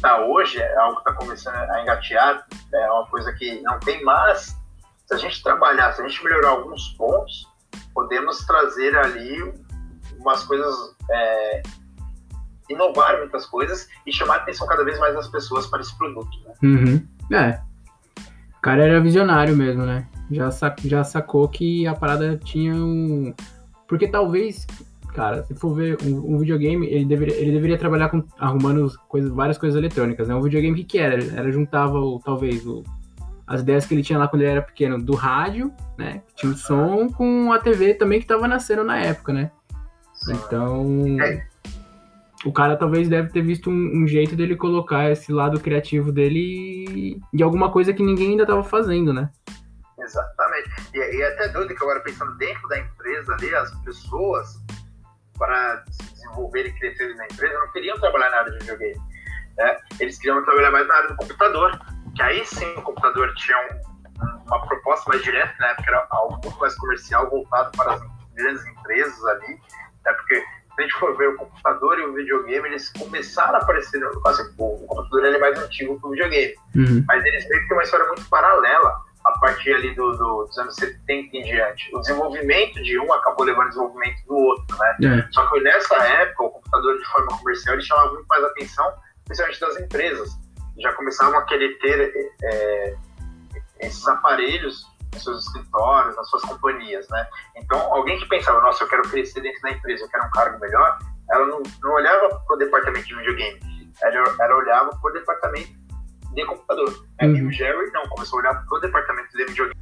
[0.00, 4.02] tá, hoje é algo que está começando a engatear, é uma coisa que não tem
[4.04, 4.56] mais.
[5.06, 7.46] Se a gente trabalhar, se a gente melhorar alguns pontos,
[7.94, 9.54] podemos trazer ali
[10.18, 10.74] umas coisas,
[11.10, 11.62] é,
[12.68, 16.30] inovar muitas coisas e chamar a atenção cada vez mais das pessoas para esse produto.
[16.44, 16.54] Né?
[16.62, 17.08] Uhum.
[17.32, 17.60] É.
[18.56, 20.06] O cara era visionário mesmo, né?
[20.30, 20.50] Já,
[20.84, 23.32] já sacou que a parada tinha um.
[23.86, 24.66] Porque talvez,
[25.18, 29.28] cara, se for ver um, um videogame, ele deveria, ele deveria trabalhar com arrumando coisas,
[29.32, 30.34] várias coisas eletrônicas, né?
[30.36, 31.16] Um videogame, que, que era?
[31.36, 32.84] Era juntava, o, talvez, o,
[33.44, 36.22] as ideias que ele tinha lá quando ele era pequeno, do rádio, né?
[36.28, 39.50] Que tinha o som, com a TV também que tava nascendo na época, né?
[40.30, 41.20] Então.
[41.20, 41.48] É.
[42.44, 47.20] O cara talvez deve ter visto um, um jeito dele colocar esse lado criativo dele
[47.34, 49.28] de alguma coisa que ninguém ainda tava fazendo, né?
[49.98, 50.70] Exatamente.
[50.94, 54.60] E, e é até doido que agora pensando dentro da empresa ali, as pessoas,
[55.38, 59.00] para se desenvolver e crescer na empresa, não queriam trabalhar na área de videogame.
[59.56, 59.76] Né?
[60.00, 61.78] Eles queriam trabalhar mais na área do computador.
[62.14, 66.40] Que aí sim o computador tinha um- uma proposta mais direta, na época era algo
[66.42, 68.00] muito mais comercial, voltado para as
[68.34, 69.48] grandes empresas ali.
[70.04, 70.12] Né?
[70.12, 70.44] Porque se
[70.78, 74.00] a gente for ver o computador e o videogame, eles começaram a aparecer.
[74.00, 77.04] no- Assim, o computador ele é mais antigo que o videogame Uhum.
[77.06, 80.58] mas eles meio que têm uma história muito paralela a partir ali do, do- dos
[80.58, 81.94] anos 70 em diante.
[81.94, 84.96] O desenvolvimento de um acabou levando o desenvolvimento do outro, né?
[85.26, 85.32] É.
[85.32, 88.92] Só que nessa época, o computador de forma comercial ele chamava muito mais atenção,
[89.24, 90.30] principalmente das empresas.
[90.78, 92.12] Já começavam a querer ter
[92.44, 92.96] é,
[93.80, 97.26] esses aparelhos nos seus escritórios, nas suas companhias, né?
[97.56, 100.60] Então, alguém que pensava, nossa, eu quero crescer dentro da empresa, eu quero um cargo
[100.60, 100.98] melhor,
[101.30, 103.60] ela não, não olhava para o departamento de videogame,
[104.02, 105.70] ela, ela olhava para o departamento
[106.42, 106.90] de computador.
[107.20, 107.26] né?
[107.28, 107.48] E Uhum.
[107.48, 109.74] o Jerry não, começou a olhar para o departamento de videogame.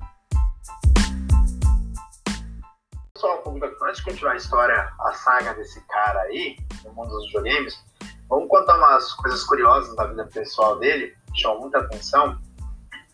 [3.61, 7.83] Da- antes de continuar a história, a saga desse cara aí, no mundo dos videogames,
[8.29, 12.39] vamos contar umas coisas curiosas da vida pessoal dele, que chamam muita atenção.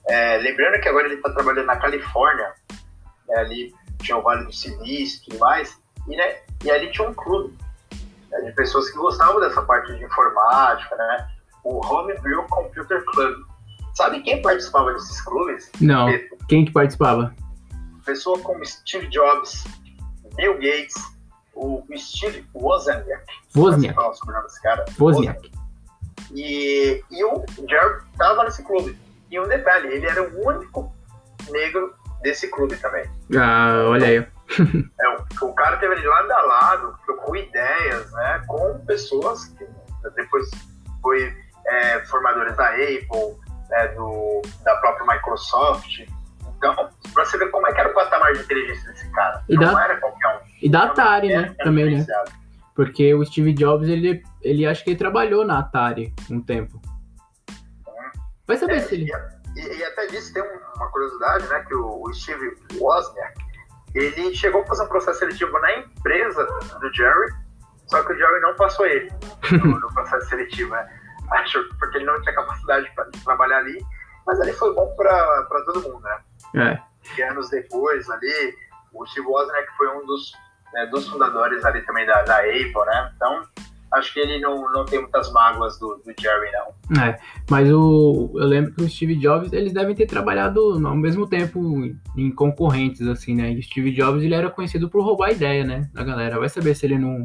[0.09, 2.53] É, lembrando que agora ele está trabalhando na Califórnia,
[3.29, 7.09] né, ali tinha o Vale do Silício e tudo mais, e, né, e ali tinha
[7.09, 7.57] um clube
[8.31, 11.31] né, de pessoas que gostavam dessa parte de informática, né?
[11.65, 13.37] O Homebrew Computer Club.
[13.95, 15.71] Sabe quem participava desses clubes?
[15.81, 16.09] Não.
[16.49, 17.35] Quem que participava?
[18.05, 19.65] Pessoa como Steve Jobs,
[20.35, 20.95] Bill Gates,
[21.55, 23.25] o Steve Wozniak.
[23.55, 23.95] Wozniak.
[24.63, 24.85] Cara.
[24.99, 25.53] Wozniak.
[26.35, 28.99] E, e o Jared estava nesse clube.
[29.31, 30.93] E um detalhe, ele era o único
[31.51, 33.05] negro desse clube também.
[33.37, 34.17] Ah, olha aí.
[35.01, 39.67] é, o, o, cara teve ali lado a lado, trocou ideias, né, com pessoas que
[40.15, 40.51] depois
[41.01, 41.35] foi
[41.67, 43.37] é, formadores da Apple,
[43.71, 46.01] né, do, da própria Microsoft.
[46.57, 46.75] Então,
[47.13, 49.43] pra você ver como é que era o patamar de inteligência desse cara.
[49.49, 50.41] E Não da, era qualquer um.
[50.61, 51.55] E da Atari, né?
[51.59, 52.07] Também, né?
[52.75, 56.81] Porque o Steve Jobs, ele, ele acho que ele trabalhou na Atari um tempo.
[58.47, 59.11] Vai saber é, se ele.
[59.57, 60.43] E, e, até disso tem
[60.77, 61.65] uma curiosidade, né?
[61.67, 63.35] Que o, o Steve Wozniak,
[63.95, 66.45] ele chegou a fazer um processo seletivo na empresa
[66.81, 67.33] do Jerry,
[67.87, 69.11] só que o Jerry não passou ele
[69.53, 71.02] no, no processo seletivo, né?
[71.79, 73.79] Porque ele não tinha capacidade de trabalhar ali,
[74.27, 76.19] mas ali foi bom para todo mundo, né?
[76.55, 76.93] É.
[77.19, 78.55] E anos depois ali,
[78.93, 80.33] o Steve Wozniak foi um dos,
[80.73, 83.13] né, dos fundadores ali também da, da Apple, né?
[83.17, 83.43] Então,
[83.93, 87.03] acho que ele não, não tem muitas mágoas do, do Jerry, não.
[87.03, 87.19] É,
[87.51, 91.61] mas o, eu lembro que o Steve Jobs, eles devem ter trabalhado ao mesmo tempo
[92.17, 93.53] em concorrentes, assim, né?
[93.53, 96.39] E o Steve Jobs, ele era conhecido por roubar a ideia, né, da galera.
[96.39, 97.25] Vai saber se ele não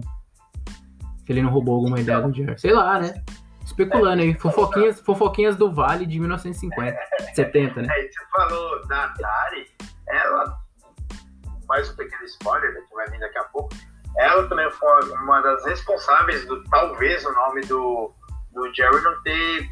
[1.26, 2.58] se ele não roubou alguma ideia do Jerry.
[2.58, 3.22] Sei lá, né?
[3.68, 6.98] Especulando aí, fofoquinhas, fofoquinhas do Vale de 1950,
[7.36, 7.88] 70, né?
[7.94, 9.68] É, você falou da Atari,
[10.08, 10.58] ela,
[11.68, 13.70] mais um pequeno spoiler, né, que vai vir daqui a pouco,
[14.18, 18.14] ela também foi uma das responsáveis do talvez o nome do,
[18.54, 19.70] do Jerry não ter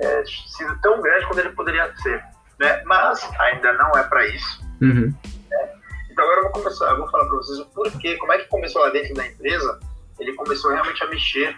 [0.00, 2.22] é, sido tão grande quanto ele poderia ser.
[2.58, 2.82] Né?
[2.84, 4.60] Mas ainda não é para isso.
[4.82, 5.14] Uhum.
[5.50, 5.80] Né?
[6.10, 8.48] Então agora eu vou começar, eu vou falar para vocês o porquê, como é que
[8.48, 9.78] começou lá dentro da empresa.
[10.18, 11.56] Ele começou realmente a mexer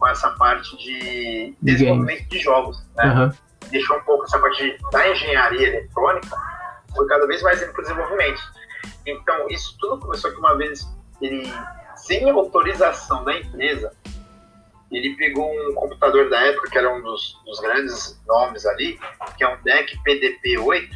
[0.00, 2.82] com essa parte de desenvolvimento de jogos.
[2.96, 3.04] Né?
[3.04, 3.68] Uhum.
[3.70, 6.36] Deixou um pouco essa parte da engenharia eletrônica,
[6.96, 8.40] foi cada vez mais indo para o desenvolvimento.
[9.06, 10.88] Então, isso tudo começou que uma vez
[11.20, 11.52] ele,
[11.96, 13.92] sem autorização da empresa,
[14.90, 18.98] ele pegou um computador da época, que era um dos, dos grandes nomes ali,
[19.36, 20.90] que é um DEC PDP-8.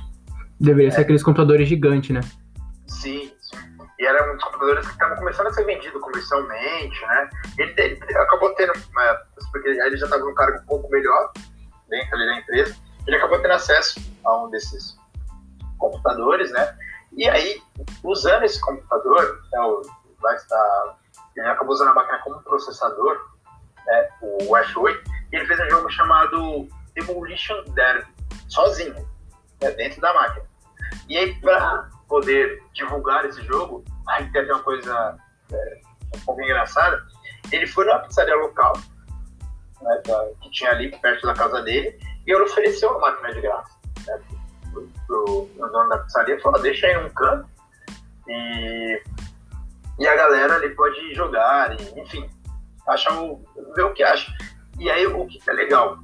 [0.59, 0.91] Deveria é.
[0.91, 2.21] ser aqueles computadores gigantes, né?
[2.87, 3.34] Sim, sim.
[4.05, 7.31] E era um dos computadores que estavam começando a ser vendido comercialmente, né?
[7.57, 9.19] Ele, ele acabou tendo, né,
[9.51, 11.33] porque ele já estava num cargo um pouco melhor
[11.89, 14.99] dentro da empresa, ele acabou tendo acesso a um desses
[15.79, 16.77] computadores, né?
[17.17, 17.63] E aí,
[18.03, 19.81] usando esse computador, né, o,
[20.21, 20.99] vai estar,
[21.35, 23.19] ele acabou usando a máquina como processador,
[23.87, 28.07] né, o F8, e ele fez um jogo chamado Demolition Derby,
[28.49, 29.09] sozinho,
[29.63, 30.45] né, dentro da máquina.
[31.09, 35.17] E aí, para poder divulgar esse jogo, aí tem uma coisa
[35.53, 35.81] é,
[36.17, 37.03] um pouco engraçada,
[37.53, 38.73] ele foi numa pizzaria local,
[39.83, 40.03] né,
[40.41, 43.79] que tinha ali perto da casa dele, e ele ofereceu a máquina de graça.
[44.07, 44.21] Né,
[44.73, 47.49] pro, pro, pro dono da pizzaria, falou, deixa aí num canto,
[48.29, 49.03] e,
[49.99, 52.29] e a galera ali pode jogar, e, enfim,
[52.89, 54.33] achar o, ver o que acha.
[54.79, 55.99] E aí o que é legal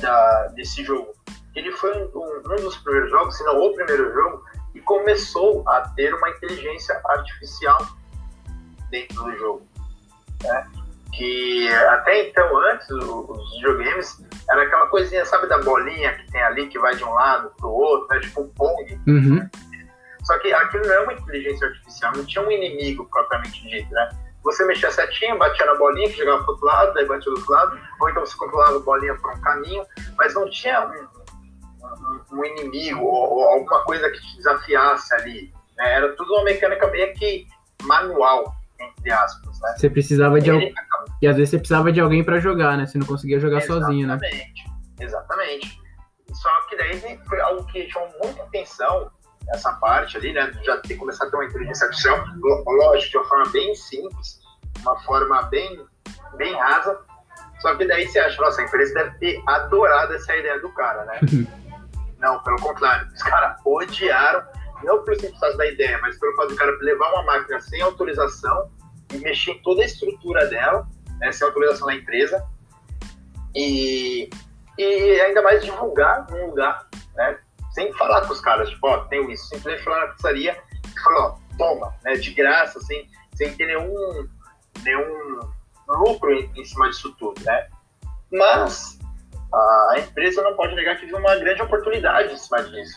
[0.00, 1.12] da, desse jogo?
[1.54, 5.68] Ele foi um, um, um dos primeiros jogos, se não o primeiro jogo, e começou
[5.68, 7.78] a ter uma inteligência artificial
[8.90, 9.62] dentro do jogo.
[10.42, 10.66] Né?
[11.12, 16.68] Que até então, antes, os videogames era aquela coisinha, sabe, da bolinha que tem ali,
[16.68, 18.20] que vai de um lado para o outro, né?
[18.20, 19.00] tipo um Pong.
[19.06, 19.48] Uhum.
[20.24, 24.08] Só que aquilo não é uma inteligência artificial, não tinha um inimigo propriamente dito, né?
[24.42, 27.38] Você mexia a setinha, batia na bolinha, que chegava para outro lado, daí batia do
[27.38, 29.84] outro lado, ou então você controlava a bolinha por um caminho,
[30.16, 31.19] mas não tinha um,
[32.32, 35.52] um inimigo ou, alguma coisa que te desafiasse ali.
[35.76, 35.94] Né?
[35.94, 37.46] Era tudo uma mecânica meio que
[37.82, 39.60] manual, entre aspas.
[39.60, 39.74] Né?
[39.76, 40.74] Você precisava de alguém.
[41.22, 42.86] E às vezes você precisava de alguém para jogar, né?
[42.86, 44.18] Você não conseguia jogar exatamente, sozinho, né?
[44.98, 45.80] Exatamente.
[46.32, 49.10] Só que daí foi algo que chamou muita atenção
[49.52, 50.52] essa parte ali, né?
[50.64, 52.24] Já ter começado a ter uma inteligência artificial,
[52.66, 54.40] lógico, de uma forma bem simples,
[54.80, 55.84] uma forma bem,
[56.36, 56.98] bem rasa.
[57.60, 61.04] Só que daí você acha, nossa, a empresa deve ter adorado essa ideia do cara,
[61.04, 61.20] né?
[62.20, 63.08] Não, pelo contrário.
[63.12, 64.46] Os caras odiaram,
[64.84, 68.70] não pelo simples da ideia, mas pelo fato do cara levar uma máquina sem autorização
[69.12, 70.86] e mexer em toda a estrutura dela,
[71.18, 72.46] né, sem autorização da empresa,
[73.54, 74.30] e,
[74.78, 77.38] e ainda mais divulgar num lugar, né,
[77.72, 81.26] sem falar com os caras, tipo, ó, tem isso, simplesmente falar na pizzaria e falar,
[81.26, 84.28] ó, toma, né, de graça, sem, sem ter nenhum,
[84.82, 85.40] nenhum
[85.88, 87.68] lucro em, em cima disso tudo, né.
[88.32, 88.99] Mas
[89.52, 92.96] a empresa não pode negar que viu uma grande oportunidade em cima disso.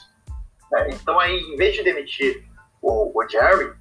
[0.72, 0.89] Né?
[0.92, 2.44] Então, aí, em vez de demitir
[2.82, 3.74] o, o Jerry,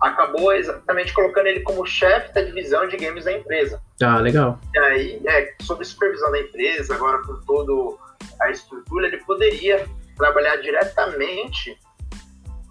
[0.00, 3.80] acabou exatamente colocando ele como chefe da divisão de games da empresa.
[4.02, 4.58] Ah, legal.
[4.74, 7.98] E aí, é, sob supervisão da empresa, agora com toda
[8.40, 11.78] a estrutura, ele poderia trabalhar diretamente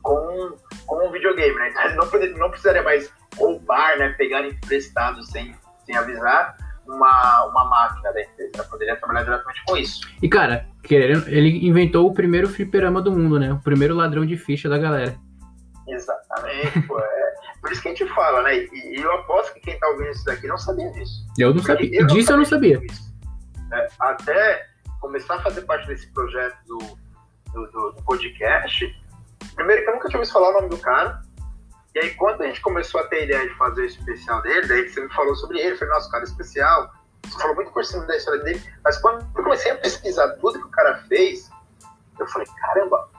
[0.02, 1.70] com, com o videogame, né?
[1.70, 4.16] Então, ele não, poderia, não precisaria mais roubar, né?
[4.18, 5.54] Pegar emprestado sem,
[5.86, 6.56] sem avisar,
[6.88, 10.08] uma, uma máquina da empresa, poderia trabalhar diretamente com isso.
[10.22, 13.52] E cara, querendo, ele inventou o primeiro fliperama do mundo, né?
[13.54, 15.16] O primeiro ladrão de ficha da galera.
[15.88, 18.58] Exatamente, pô, é, por isso que a gente fala, né?
[18.58, 21.26] E, e, eu aposto que quem tá ouvindo isso daqui não sabia disso.
[21.38, 22.82] Eu não sabia, eu disso eu não sabia.
[23.74, 24.66] É, até
[25.00, 26.78] começar a fazer parte desse projeto do,
[27.54, 28.86] do, do, do podcast,
[29.56, 31.22] primeiro que eu nunca tinha ouvido falar o nome do cara,
[31.98, 34.68] e aí quando a gente começou a ter a ideia de fazer o especial dele,
[34.68, 38.06] daí você me falou sobre ele, foi nosso cara especial, você falou muito por cima
[38.06, 41.50] da história dele, mas quando eu comecei a pesquisar tudo que o cara fez,
[42.20, 43.10] eu falei, caramba,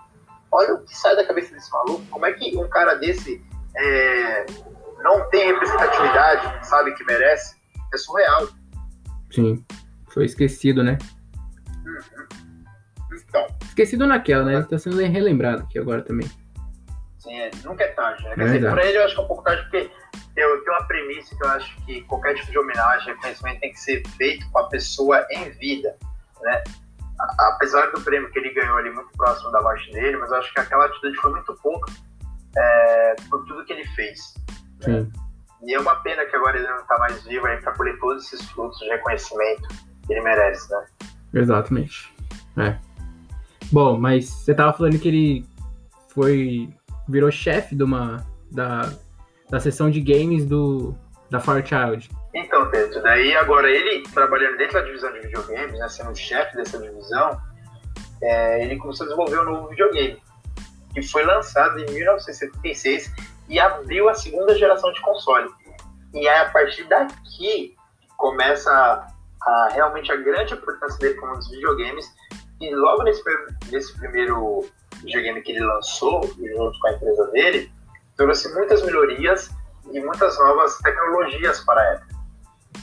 [0.52, 3.44] olha o que sai da cabeça desse maluco, como é que um cara desse
[3.76, 4.46] é,
[5.02, 7.56] não tem representatividade, sabe, que merece,
[7.92, 8.48] é surreal.
[9.32, 9.64] Sim,
[10.10, 10.98] foi esquecido, né?
[11.84, 12.26] Uhum.
[13.12, 13.44] Então.
[13.64, 14.54] Esquecido naquela, né?
[14.54, 16.30] Ele tá sendo relembrado aqui agora também.
[17.18, 18.34] Sim, é, nunca é tarde, né?
[18.34, 19.90] Quer dizer, pra ele eu acho que é um pouco tarde, porque
[20.36, 23.80] eu tenho uma premissa que eu acho que qualquer tipo de homenagem, reconhecimento tem que
[23.80, 25.96] ser feito com a pessoa em vida,
[26.42, 26.62] né?
[27.38, 30.52] apesar do prêmio que ele ganhou ali muito próximo da morte dele, mas eu acho
[30.52, 31.92] que aquela atitude foi muito pouca
[32.56, 34.34] é, por tudo que ele fez.
[34.86, 35.06] Né?
[35.64, 38.24] E é uma pena que agora ele não está mais vivo aí para colher todos
[38.24, 39.68] esses frutos de reconhecimento
[40.06, 40.86] que ele merece, né?
[41.34, 42.14] Exatamente.
[42.56, 42.78] É.
[43.72, 45.46] Bom, mas você tava falando que ele
[46.08, 46.72] foi
[47.08, 48.92] virou chefe de uma da,
[49.50, 50.94] da sessão de games do
[51.30, 52.08] da Child.
[52.34, 56.78] Então, Pedro, daí agora ele trabalhando dentro da divisão de videogames, né, sendo chefe dessa
[56.78, 57.38] divisão,
[58.22, 60.22] é, ele começou a desenvolver um novo videogame,
[60.94, 63.12] que foi lançado em 1976
[63.48, 65.48] e abriu a segunda geração de console.
[66.14, 67.76] E aí, a partir daqui
[68.16, 69.06] começa a,
[69.42, 72.06] a, realmente a grande importância dele como dos videogames.
[72.60, 73.22] E logo nesse,
[73.70, 74.66] nesse primeiro
[75.02, 77.72] videogame que ele lançou, junto com a empresa dele,
[78.16, 79.50] trouxe muitas melhorias
[79.92, 82.14] e muitas novas tecnologias para a época.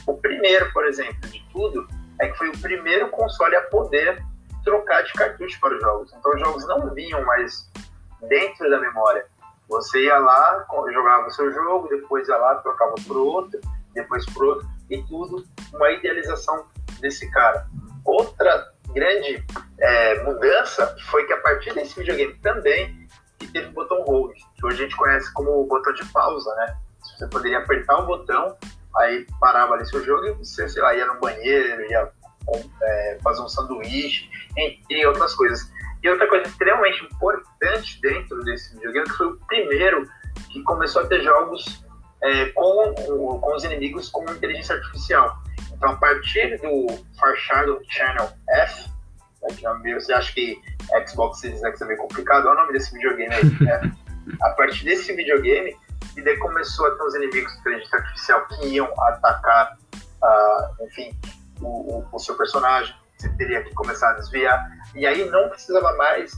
[0.06, 1.86] O primeiro, por exemplo, de tudo,
[2.20, 4.22] é que foi o primeiro console a poder
[4.64, 6.12] trocar de cartucho para os jogos.
[6.12, 7.70] Então os jogos não vinham mais
[8.28, 9.26] dentro da memória.
[9.68, 13.60] Você ia lá, jogava o seu jogo, depois ia lá, trocava por outro,
[13.94, 16.66] depois por outro, e tudo uma idealização
[17.00, 17.66] desse cara.
[18.04, 19.44] Outra grande
[19.78, 23.06] é, mudança foi que a partir desse videogame também
[23.38, 26.54] que teve o botão hold, que hoje a gente conhece como o botão de pausa,
[26.56, 26.76] né?
[27.02, 28.56] Você poderia apertar um botão
[28.96, 32.10] aí parava ali seu jogo e você, sei lá, ia no banheiro, ia
[32.82, 35.70] é, fazer um sanduíche, entre outras coisas.
[36.02, 40.08] E outra coisa extremamente importante dentro desse videogame que foi o primeiro
[40.50, 41.84] que começou a ter jogos
[42.22, 42.94] é, com,
[43.40, 45.36] com os inimigos com inteligência artificial.
[45.76, 46.86] Então, a partir do
[47.18, 48.88] Far Shadow Channel F,
[49.42, 50.60] né, que é você acha que
[51.06, 53.44] Xbox Series X é meio complicado, olha o nome desse videogame aí.
[53.60, 53.92] Né?
[54.42, 55.76] a partir desse videogame,
[56.16, 61.16] e daí começou a ter os inimigos de inteligência artificial que iam atacar, uh, enfim,
[61.60, 62.94] o, o, o, seu personagem.
[63.16, 64.66] Você teria que começar a desviar.
[64.94, 66.32] E aí não precisava mais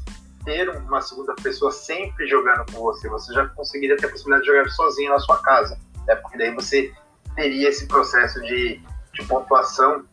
[0.44, 3.08] ter uma segunda pessoa sempre jogando com você.
[3.08, 5.78] Você já conseguiria ter a possibilidade de jogar sozinho na sua casa.
[6.06, 6.14] Né?
[6.16, 6.92] Porque daí você
[7.36, 8.82] teria esse processo de,
[9.18, 10.04] de pontuação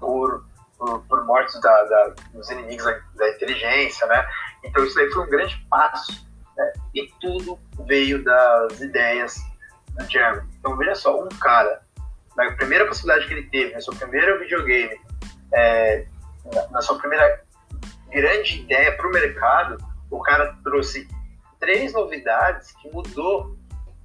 [0.00, 0.44] por,
[0.78, 4.26] por, por mortes da, da, dos inimigos da, da inteligência, né?
[4.64, 6.24] Então isso aí foi um grande passo
[6.56, 6.72] né?
[6.94, 9.36] E tudo veio das ideias
[9.88, 10.42] do Jeremy.
[10.58, 11.82] Então veja só, um cara,
[12.36, 15.00] na primeira possibilidade que ele teve, no seu primeiro videogame,
[15.52, 16.06] é,
[16.70, 17.42] na sua primeira
[18.10, 19.78] grande ideia para o mercado,
[20.10, 21.08] o cara trouxe
[21.58, 23.56] três novidades que mudou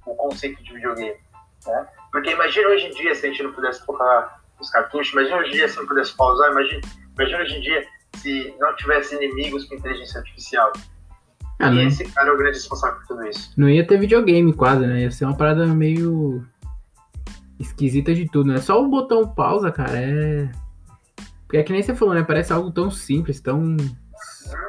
[0.06, 1.20] o conceito de videogame.
[1.66, 1.88] Né?
[2.10, 5.50] Porque imagina hoje em dia se a gente não pudesse colocar os cartuchos, imagina hoje
[5.50, 6.80] em dia se não pudesse pausar, imagina,
[7.14, 10.72] imagina hoje em dia se não tivesse inimigos com inteligência artificial.
[11.58, 13.52] Ah, e esse cara é o grande responsável por tudo isso.
[13.56, 15.02] Não ia ter videogame quase, né?
[15.02, 16.42] Ia ser uma parada meio
[17.58, 18.58] esquisita de tudo, né?
[18.58, 20.50] Só o botão pausa, cara, é.
[21.42, 22.22] Porque é que nem você falou, né?
[22.22, 23.76] Parece algo tão simples, tão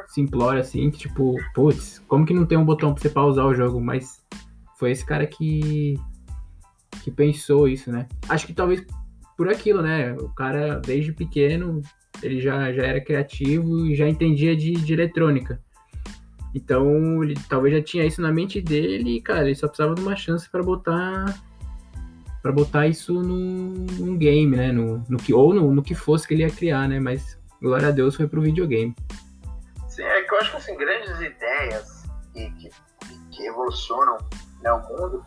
[0.07, 3.55] simplório assim, que tipo, putz, como que não tem um botão pra você pausar o
[3.55, 3.79] jogo?
[3.79, 4.21] Mas
[4.77, 5.95] foi esse cara que.
[7.01, 8.07] Que pensou isso, né?
[8.29, 8.85] Acho que talvez
[9.37, 10.13] por aquilo, né?
[10.13, 11.81] O cara, desde pequeno,
[12.21, 15.61] ele já, já era criativo e já entendia de, de eletrônica.
[16.53, 20.01] Então, ele talvez já tinha isso na mente dele e, cara, ele só precisava de
[20.01, 21.25] uma chance para botar
[22.41, 24.71] para botar isso num, num, game, né?
[24.71, 26.99] No, no que, ou no, no, que fosse que ele ia criar, né?
[26.99, 28.95] Mas, glória a Deus, foi pro videogame.
[29.87, 32.69] Sim, é que eu acho que, assim, grandes ideias que, que,
[33.29, 34.17] que revolucionam
[34.63, 35.23] né, o mundo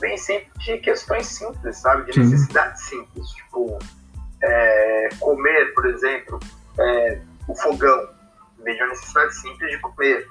[0.00, 2.04] vem sempre de questões simples, sabe?
[2.04, 2.20] De Sim.
[2.20, 3.28] necessidades simples.
[3.30, 3.78] Tipo,
[4.42, 6.38] é, comer, por exemplo,
[6.78, 8.16] é, o fogão.
[8.64, 10.28] De uma necessidade simples de comer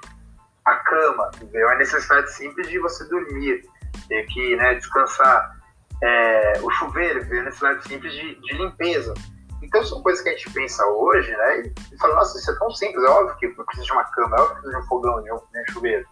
[0.64, 3.62] a cama, é a necessidade simples de você dormir,
[4.06, 5.56] ter que né, descansar.
[6.00, 9.14] É, o chuveiro, a necessidade simples de, de, limpeza.
[9.60, 11.72] Então são coisas que a gente pensa hoje, né?
[11.92, 14.36] E fala, nossa, isso é tão simples, é óbvio que eu preciso de uma cama,
[14.36, 16.06] é óbvio que eu preciso de um fogão, de um, de um chuveiro.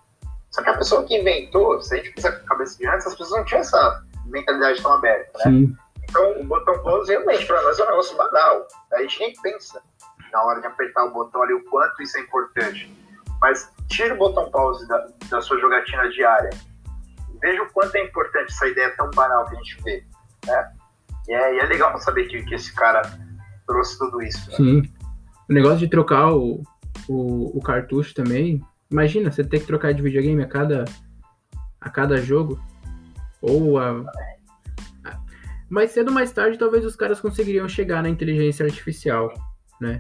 [0.57, 3.07] Só que a pessoa que inventou, se a gente pensar com a cabeça de antes,
[3.07, 5.45] as pessoas não tinham essa mentalidade tão aberta, né?
[5.45, 5.77] Sim.
[6.09, 8.67] Então, o botão pause realmente para nós é um negócio banal.
[8.95, 9.83] A gente nem pensa
[10.33, 12.91] na hora de apertar o botão ali o quanto isso é importante.
[13.39, 16.49] Mas tira o botão pause da, da sua jogatina diária.
[17.43, 20.05] Veja o quanto é importante essa ideia tão banal que a gente vê.
[20.47, 20.73] Né?
[21.29, 23.03] E, é, e é legal saber que, que esse cara
[23.67, 24.51] trouxe tudo isso.
[24.53, 24.57] Né?
[24.57, 24.83] Sim.
[25.51, 26.63] O negócio de trocar o,
[27.07, 28.65] o, o, cartucho também.
[28.91, 30.85] Imagina, você ter que trocar de videogame a cada,
[31.81, 32.61] a cada jogo.
[33.41, 34.05] Ou a.
[35.69, 39.33] Mais cedo ou mais tarde, talvez os caras conseguiriam chegar na inteligência artificial,
[39.81, 39.99] né?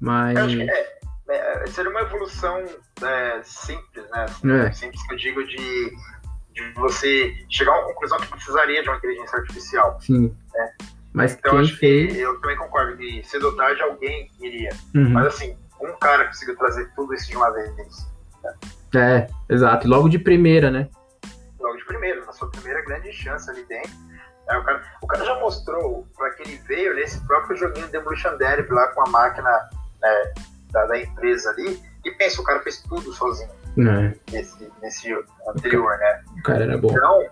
[0.00, 0.36] Mas.
[0.36, 0.70] Eu acho que
[1.32, 2.64] é, é, seria uma evolução
[3.02, 4.04] é, simples,
[4.42, 4.66] né?
[4.66, 4.72] É.
[4.72, 5.92] Simples que eu digo de,
[6.54, 9.98] de você chegar a uma conclusão que precisaria de uma inteligência artificial.
[10.00, 10.36] Sim.
[10.54, 10.72] Né?
[11.12, 12.12] Mas então, quem acho fez.
[12.12, 14.70] que eu também concordo que cedo ou tarde alguém iria.
[14.94, 15.10] Uhum.
[15.10, 15.56] Mas assim,
[15.90, 18.06] um cara conseguiu trazer tudo isso de uma vez.
[18.42, 18.54] Né?
[18.94, 19.88] É, exato.
[19.88, 20.88] Logo de primeira, né?
[21.58, 23.90] Logo de primeira, na sua primeira grande chance ali dentro.
[24.48, 28.36] Aí o, cara, o cara já mostrou para que ele veio nesse próprio joguinho Demolition
[28.36, 29.50] Derby lá com a máquina
[30.00, 30.32] né,
[30.72, 31.80] da, da, empresa ali.
[32.04, 34.14] E pensa, o cara fez tudo sozinho É.
[34.32, 35.16] nesse, nesse
[35.48, 36.22] anterior, né?
[36.38, 36.90] O cara era bom.
[36.90, 37.30] Então,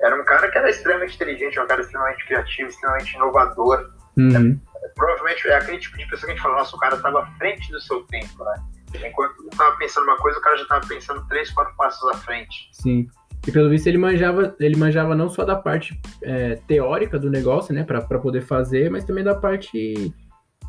[0.00, 3.90] era um cara que era extremamente inteligente, um cara extremamente criativo, extremamente inovador.
[4.16, 4.60] Uhum.
[4.94, 7.26] Provavelmente é aquele tipo de pessoa que a gente fala, nossa, o cara estava à
[7.38, 8.54] frente do seu tempo, né?
[9.06, 12.14] Enquanto um estava pensando uma coisa, o cara já estava pensando três, quatro passos à
[12.18, 12.68] frente.
[12.72, 13.08] Sim.
[13.46, 17.74] E pelo visto ele manjava, ele manjava não só da parte é, teórica do negócio,
[17.74, 20.14] né, para poder fazer, mas também da parte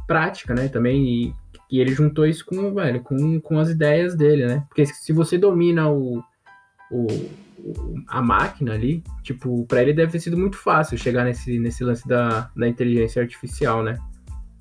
[0.08, 1.06] prática, né, também.
[1.06, 1.36] E,
[1.70, 4.66] e ele juntou isso com, velho, com, com as ideias dele, né?
[4.70, 6.24] Porque se você domina o,
[6.90, 7.08] o,
[8.08, 12.08] a máquina ali, tipo, para ele deve ter sido muito fácil chegar nesse, nesse lance
[12.08, 13.98] da, da inteligência artificial, né?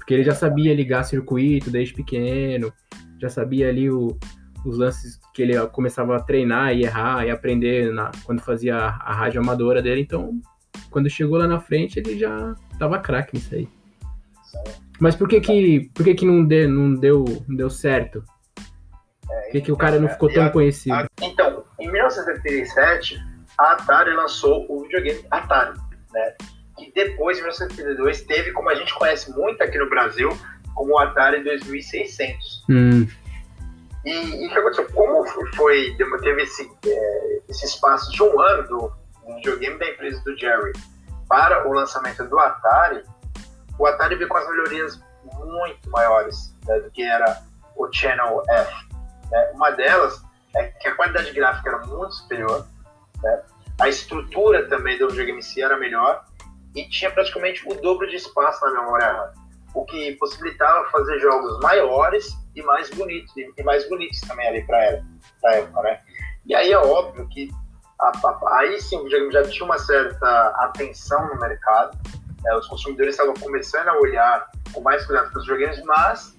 [0.03, 2.73] Porque ele já sabia ligar circuito desde pequeno,
[3.21, 4.19] já sabia ali o,
[4.67, 8.89] os lances que ele começava a treinar e errar e aprender na, quando fazia a,
[8.89, 10.01] a rádio amadora dele.
[10.01, 10.41] Então,
[10.91, 13.69] quando chegou lá na frente, ele já tava craque nisso aí.
[14.99, 18.25] Mas por que que, por que, que não, deu, não, deu, não deu certo?
[18.45, 21.07] Por que, que o cara não ficou tão conhecido?
[21.21, 23.23] Então, em 1977,
[23.57, 25.79] a Atari lançou o videogame Atari,
[26.13, 26.35] né?
[26.79, 30.31] E depois, em 1972, teve, como a gente conhece muito aqui no Brasil,
[30.75, 32.65] como o Atari 2600.
[32.69, 33.07] Hum.
[34.05, 34.89] E o que aconteceu?
[34.93, 38.93] Como foi, teve esse, é, esse espaço de um ano do,
[39.25, 40.73] do videogame da empresa do Jerry
[41.29, 43.05] para o lançamento do Atari,
[43.79, 45.01] o Atari veio com as melhorias
[45.45, 47.43] muito maiores né, do que era
[47.77, 48.89] o Channel F.
[49.31, 49.53] Né?
[49.55, 50.21] Uma delas
[50.55, 52.67] é que a qualidade gráfica era muito superior,
[53.23, 53.43] né?
[53.81, 56.25] a estrutura também do videogame em si era melhor
[56.75, 59.33] e tinha praticamente o dobro de espaço na memória RAM,
[59.75, 64.85] o que possibilitava fazer jogos maiores e mais bonitos, e mais bonitos também ali para
[64.85, 65.05] ela,
[65.41, 66.01] pra época, né?
[66.47, 67.51] E aí é óbvio que
[68.01, 71.97] a, a, aí sim o videogame já tinha uma certa atenção no mercado,
[72.43, 72.57] né?
[72.57, 76.37] os consumidores estavam começando a olhar com mais cuidado para os videogames, mas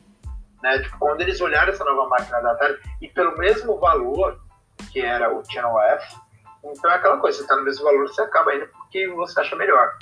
[0.62, 4.40] né, tipo, quando eles olharam essa nova máquina da Atari e pelo mesmo valor
[4.92, 6.16] que era o Channel F,
[6.64, 9.56] então é aquela coisa, você está no mesmo valor, você acaba indo porque você acha
[9.56, 9.98] melhor.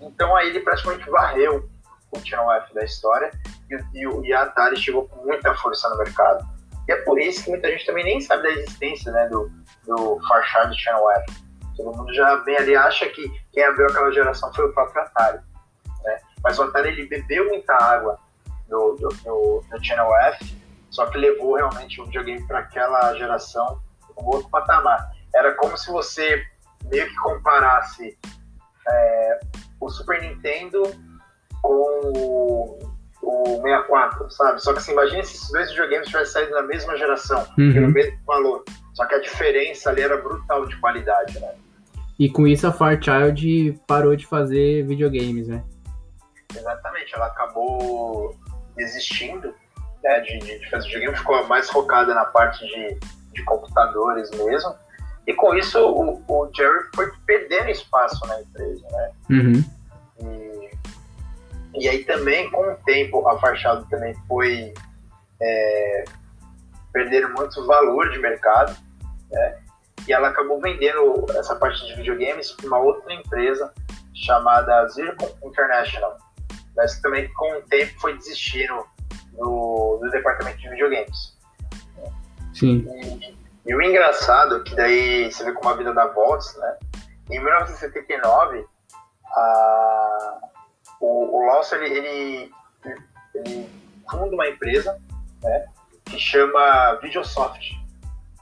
[0.00, 1.68] Então aí ele praticamente varreu
[2.10, 3.30] o Channel F da história
[3.70, 6.46] e, e, e, a Atari chegou com muita força no mercado.
[6.88, 9.50] E é por isso que muita gente também nem sabe da existência né, do,
[9.86, 11.46] do Farshad Channel F.
[11.76, 15.40] Todo mundo já bem ali acha que quem abriu aquela geração foi o próprio Atari.
[16.04, 16.18] Né?
[16.42, 18.18] Mas o Atari ele bebeu muita água
[18.68, 20.56] do, do, do, do Channel F,
[20.90, 23.80] só que levou realmente o videogame para aquela geração
[24.16, 25.12] um outro patamar.
[25.34, 26.44] Era como se você
[26.84, 28.18] meio que comparasse
[28.88, 29.40] é,
[29.80, 30.82] o Super Nintendo
[31.62, 32.78] com o,
[33.22, 34.62] o 64, sabe?
[34.62, 37.72] Só que assim, imagina se esses dois videogames tivessem saído na mesma geração, Uhum.
[37.72, 38.64] pelo mesmo valor.
[38.94, 41.52] Só que a diferença ali era brutal de qualidade, né?
[42.18, 45.62] E com isso a Fairchild parou de fazer videogames, né?
[46.54, 48.34] Exatamente, ela acabou
[48.74, 49.54] desistindo
[50.02, 52.98] né, de, de fazer videogame, ficou mais focada na parte de,
[53.34, 54.74] de computadores mesmo.
[55.26, 59.10] E com isso o, o Jerry foi perdendo espaço na empresa, né?
[59.30, 59.64] Uhum.
[61.74, 64.72] E, e aí também, com o tempo, a Fachada também foi
[65.40, 66.04] é,
[66.92, 68.76] perdendo muito valor de mercado,
[69.30, 69.58] né?
[70.06, 73.72] E ela acabou vendendo essa parte de videogames para uma outra empresa
[74.14, 76.16] chamada Zircon International,
[76.76, 78.86] mas também com o tempo foi desistindo
[79.32, 81.36] do, do departamento de videogames.
[82.54, 82.86] Sim.
[83.20, 86.76] E, e o engraçado, é que daí você vê como a vida dá voltas, né?
[87.30, 88.64] Em 1979,
[89.36, 90.38] a,
[91.00, 91.98] o, o Lawson, ele,
[92.84, 93.02] ele,
[93.34, 93.70] ele
[94.08, 94.96] funda uma empresa,
[95.42, 95.66] né?
[96.04, 97.72] Que chama Videosoft.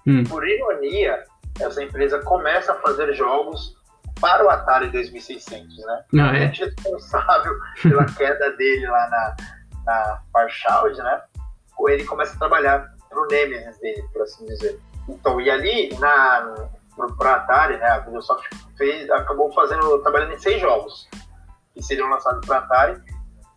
[0.07, 0.25] Hum.
[0.25, 1.25] Por ironia,
[1.59, 3.75] essa empresa começa a fazer jogos
[4.21, 6.05] para o Atari 2600, né?
[6.13, 6.47] Não, é.
[6.47, 9.37] responsável pela queda dele lá na,
[9.87, 11.23] na Fairchild, né?
[11.89, 14.79] Ele começa a trabalhar pro Nemesis dele, por assim dizer.
[15.09, 16.71] Então, e ali na
[17.19, 17.87] para Atari, né?
[17.87, 18.47] A Microsoft
[18.77, 21.09] fez, acabou fazendo, trabalhando em seis jogos
[21.75, 23.01] que seriam lançados para Atari.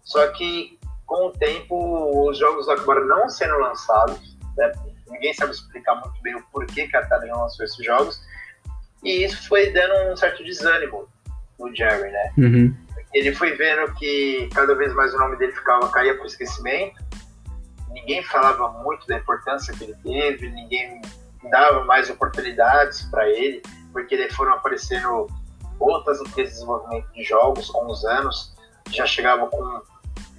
[0.04, 4.38] Só que com o tempo os jogos acabaram não sendo lançados.
[4.58, 4.72] Né?
[5.08, 8.20] Ninguém sabe explicar muito bem o porquê que a Atari não lançou esses jogos.
[9.04, 11.08] E isso foi dando um certo desânimo
[11.60, 12.34] no Jerry, né?
[12.38, 12.76] Uhum.
[13.14, 17.04] Ele foi vendo que cada vez mais o nome dele ficava caía para o esquecimento.
[17.90, 21.02] Ninguém falava muito da importância que ele teve, ninguém
[21.50, 25.28] dava mais oportunidades para ele, porque foram aparecendo
[25.80, 28.56] outras empresas de desenvolvimento de jogos com os anos,
[28.90, 29.82] já chegavam com,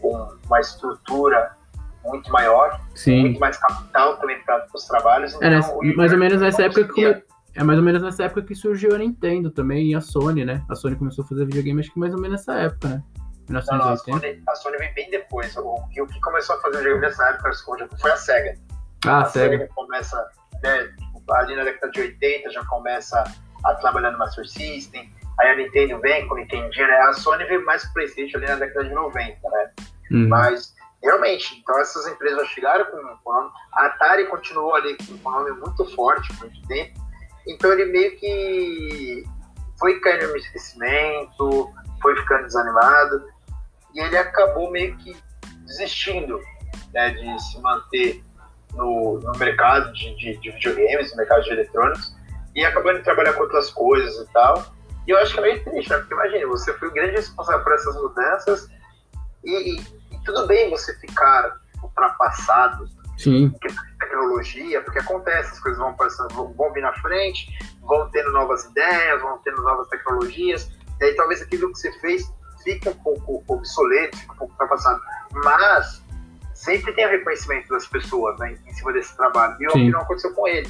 [0.00, 1.56] com uma estrutura
[2.04, 3.20] muito maior, Sim.
[3.22, 5.34] muito mais capital também para os trabalhos.
[5.34, 7.22] Então, é, mais ou menos nessa época que
[7.54, 10.62] é mais ou menos nessa época que surgiu a Nintendo também e a Sony, né?
[10.68, 13.02] A Sony começou a fazer videogame, acho que mais ou menos nessa época, né?
[13.48, 13.74] 1980.
[13.76, 15.56] Não, a, Sony, a Sony vem bem depois.
[15.56, 17.50] O, o que começou a fazer videogame nessa época
[18.00, 18.54] foi a SEGA.
[19.06, 19.58] Ah, a SEGA.
[19.58, 20.30] SEGA começa,
[20.62, 23.24] né, tipo, ali na década de 80 já começa
[23.64, 25.12] a trabalhar no Master System.
[25.40, 26.98] Aí a Nintendo vem com o Nintendo, né?
[27.00, 29.70] A Sony veio mais pro Playstation ali na década de 90, né?
[30.10, 30.28] Uhum.
[30.28, 33.50] Mas realmente, então essas empresas chegaram com o nome.
[33.74, 36.98] A Atari continuou ali com um nome muito forte por muito tempo.
[37.46, 39.24] Então ele meio que
[39.78, 41.72] foi caindo no esquecimento,
[42.02, 43.24] foi ficando desanimado
[43.94, 45.16] e ele acabou meio que
[45.66, 46.40] desistindo
[46.92, 48.24] né, de se manter
[48.74, 52.14] no, no mercado de, de, de, videogames, no mercado de eletrônicos
[52.54, 54.64] e acabou indo trabalhar com outras coisas e tal.
[55.06, 55.98] E eu acho que é meio triste, né?
[55.98, 58.68] Porque imagina, você foi o grande responsável por essas mudanças
[59.44, 59.80] e, e,
[60.12, 63.52] e tudo bem você ficar ultrapassado Sim.
[63.98, 67.48] tecnologia, porque acontece, as coisas vão passando, vão vir na frente,
[67.82, 72.32] vão tendo novas ideias, vão tendo novas tecnologias, e aí talvez aquilo que você fez
[72.62, 75.00] fique um pouco obsoleto, fique um pouco ultrapassado.
[75.32, 76.04] Mas
[76.68, 79.56] sempre tem o reconhecimento das pessoas né, em cima desse trabalho.
[79.58, 80.68] E o que não aconteceu com ele.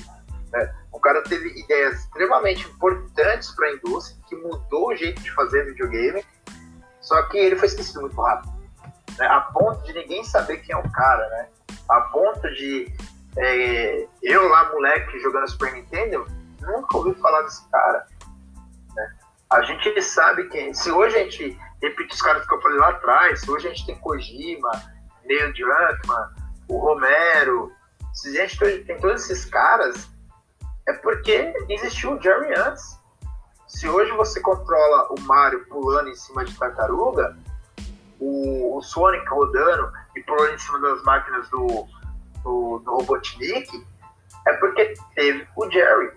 [0.52, 0.74] Né?
[0.92, 5.64] O cara teve ideias extremamente importantes para a indústria, que mudou o jeito de fazer
[5.64, 6.24] videogame,
[7.00, 8.52] só que ele foi esquecido muito rápido.
[9.18, 9.26] Né?
[9.26, 11.48] A ponto de ninguém saber quem é o cara, né?
[11.88, 12.92] a ponto de
[13.36, 16.26] é, eu lá, moleque, jogando Super Nintendo,
[16.60, 18.06] nunca ouvi falar desse cara.
[18.94, 19.16] Né?
[19.50, 20.72] A gente sabe quem.
[20.72, 23.70] Se hoje a gente repete os caras que eu falei lá atrás, se hoje a
[23.70, 24.70] gente tem Kojima,
[25.28, 26.30] Neil Druckmann,
[26.68, 27.72] o Romero,
[28.12, 30.08] se a gente tem todos esses caras,
[30.88, 32.98] é porque existiu o Jerry antes.
[33.66, 37.36] Se hoje você controla o Mario pulando em cima de tartaruga,
[38.18, 41.86] o, o Sonic rodando e pulando em cima das máquinas do,
[42.42, 43.86] do, do Robotnik,
[44.46, 46.10] é porque teve o Jerry.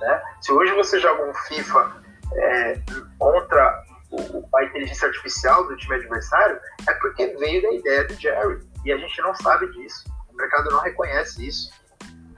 [0.00, 0.22] Né?
[0.40, 2.02] Se hoje você joga um FIFA
[2.32, 2.80] é,
[3.18, 3.83] contra
[4.14, 6.58] o, a inteligência artificial do time adversário,
[6.88, 8.60] é porque veio da ideia do Jerry.
[8.84, 10.04] E a gente não sabe disso.
[10.32, 11.70] O mercado não reconhece isso.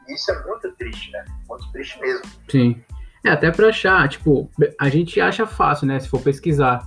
[0.09, 1.25] E isso é muito triste, né?
[1.49, 2.23] Muito triste mesmo.
[2.49, 2.83] Sim.
[3.25, 5.99] É, até pra achar, tipo, a gente acha fácil, né?
[5.99, 6.87] Se for pesquisar.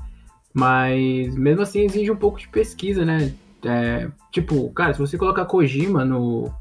[0.54, 3.34] Mas mesmo assim exige um pouco de pesquisa, né?
[3.66, 6.52] É, tipo, cara, se você colocar Kojima no,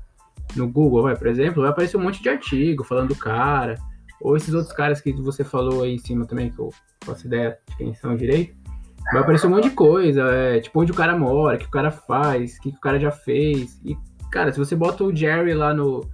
[0.57, 3.77] no Google, vai, por exemplo, vai aparecer um monte de artigo falando do cara.
[4.21, 6.71] Ou esses outros caras que você falou aí em cima também, que eu
[7.05, 8.57] faço ideia de quem são direito.
[9.13, 11.71] Vai aparecer um monte de coisa, é, tipo onde o cara mora, o que o
[11.71, 13.81] cara faz, o que o cara já fez.
[13.85, 13.97] E,
[14.31, 16.07] cara, se você bota o Jerry lá no,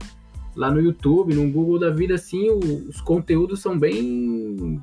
[0.54, 4.80] lá no YouTube, no Google da vida, assim, os conteúdos são bem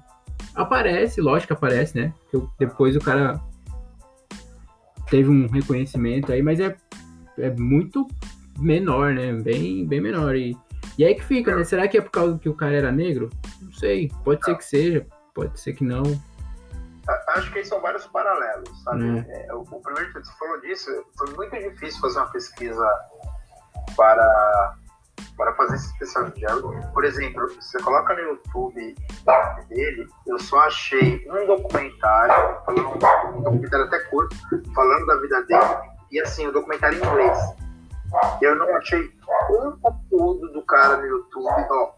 [0.54, 2.14] Aparece, lógico aparece, né?
[2.60, 3.40] Depois o cara
[5.10, 6.76] teve um reconhecimento aí, mas é,
[7.38, 8.08] é muito
[8.60, 9.32] menor, né?
[9.34, 10.36] Bem, bem menor.
[10.36, 10.56] E,
[10.98, 11.64] e aí que fica, né?
[11.64, 13.30] Será que é por causa que o cara era negro?
[13.62, 14.12] Não sei.
[14.24, 16.04] Pode ser que seja, pode ser que não.
[17.30, 19.26] Acho que são vários paralelos, sabe?
[19.28, 19.48] É.
[19.48, 22.88] É, o, o, primeiro que você falou disso, foi muito difícil fazer uma pesquisa
[23.96, 24.76] para
[25.38, 26.76] para fazer esse especial de diálogo.
[26.94, 28.96] Por exemplo, você coloca no YouTube
[29.68, 32.90] dele, eu só achei um documentário, falando,
[33.36, 34.36] um documentário até curto,
[34.76, 35.66] falando da vida dele,
[36.12, 37.38] e assim, o documentário em inglês.
[38.42, 39.12] Eu não achei
[39.50, 39.78] um
[40.12, 41.94] conteúdo do cara no YouTube, ó,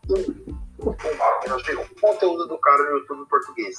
[1.48, 3.76] não achei um conteúdo do cara no YouTube em português.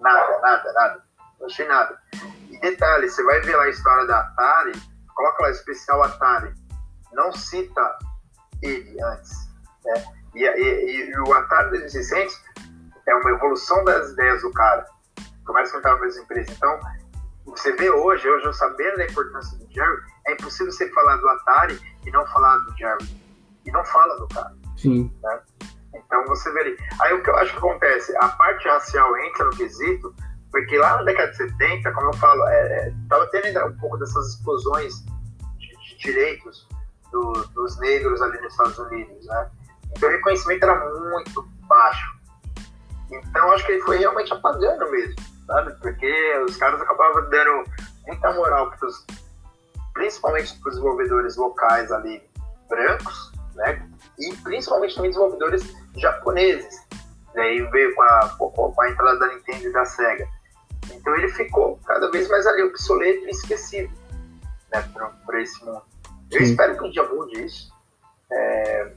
[0.00, 1.04] Nada, nada, nada.
[1.40, 2.00] Não achei nada.
[2.50, 4.72] E detalhe, você vai ver lá a história da Atari,
[5.14, 6.54] coloca lá especial Atari,
[7.12, 7.98] não cita
[8.62, 9.48] ele antes.
[9.84, 10.04] Né?
[10.34, 12.40] E, e, e, o Atari 2600
[13.06, 14.86] é uma evolução das ideias do cara.
[15.16, 16.52] Que não estava na mesma empresa.
[16.52, 16.80] Então,
[17.46, 19.96] você vê hoje, hoje eu sabendo da importância do Jerry,
[20.26, 23.17] é impossível você falar do Atari e não falar do Jerry.
[23.68, 24.54] E não fala do cara.
[24.78, 25.12] Sim.
[25.22, 25.40] Né?
[25.94, 26.76] Então você vê ali.
[27.02, 28.16] Aí o que eu acho que acontece?
[28.16, 30.14] A parte racial entra no quesito,
[30.50, 33.98] porque lá na década de 70, como eu falo, é, tava tendo ainda um pouco
[33.98, 35.04] dessas explosões
[35.58, 36.66] de, de direitos
[37.12, 39.50] do, dos negros ali nos Estados Unidos, né?
[39.92, 42.18] Então o reconhecimento era muito baixo.
[43.10, 45.14] Então acho que ele foi realmente apagando mesmo,
[45.46, 45.74] sabe?
[45.80, 47.64] Porque os caras acabavam dando
[48.06, 49.04] muita moral pros,
[49.92, 52.22] principalmente para os desenvolvedores locais ali
[52.68, 53.88] brancos, né?
[54.18, 56.86] E principalmente também desenvolvedores japoneses.
[57.34, 60.26] Daí veio com a, com a entrada da Nintendo e da Sega.
[60.92, 63.92] Então ele ficou cada vez mais ali obsoleto e esquecido
[64.72, 64.82] né,
[65.26, 65.82] por, esse mundo.
[66.30, 66.44] Eu Sim.
[66.44, 67.72] espero que um dia mude isso.
[68.30, 68.92] É,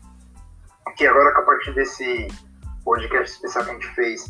[0.95, 2.27] que agora, a partir desse
[2.83, 4.25] podcast especial que a gente fez,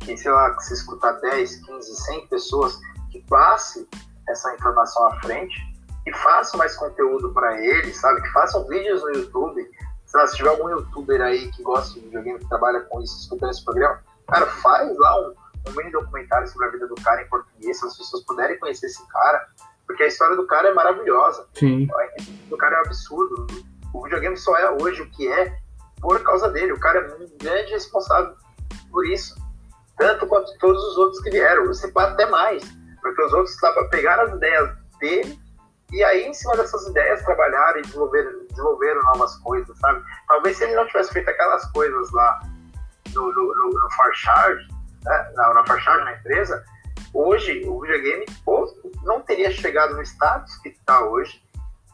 [0.00, 2.78] que sei lá, que se escutar 10, 15, 100 pessoas,
[3.10, 3.88] que passe
[4.28, 5.71] essa informação à frente
[6.06, 8.22] e façam mais conteúdo para eles, sabe?
[8.22, 9.70] Que façam vídeos no YouTube.
[10.06, 13.18] Se, lá, se tiver algum youtuber aí que gosta de videogame, que trabalha com isso,
[13.20, 15.34] escutando esse programa, cara, faz lá um,
[15.68, 18.86] um mini documentário sobre a vida do cara em português, se as pessoas puderem conhecer
[18.86, 19.48] esse cara,
[19.86, 21.46] porque a história do cara é maravilhosa.
[21.54, 21.88] Sim.
[22.50, 23.46] O cara é um absurdo.
[23.94, 25.56] O videogame só é hoje o que é
[26.00, 26.72] por causa dele.
[26.72, 28.34] O cara é um grande responsável
[28.90, 29.34] por isso.
[29.98, 31.66] Tanto quanto todos os outros que vieram.
[31.66, 32.62] Você pode até mais.
[33.02, 35.41] Porque os outros estavam pegar as ideias dele
[35.92, 40.02] e aí, em cima dessas ideias, trabalharam e desenvolveram, desenvolveram novas coisas, sabe?
[40.26, 42.40] Talvez se ele não tivesse feito aquelas coisas lá
[43.14, 43.88] no, no, no, no
[45.04, 45.32] né?
[45.34, 46.64] na, na na empresa,
[47.12, 48.24] hoje o videogame
[49.04, 51.42] não teria chegado no status que está hoje,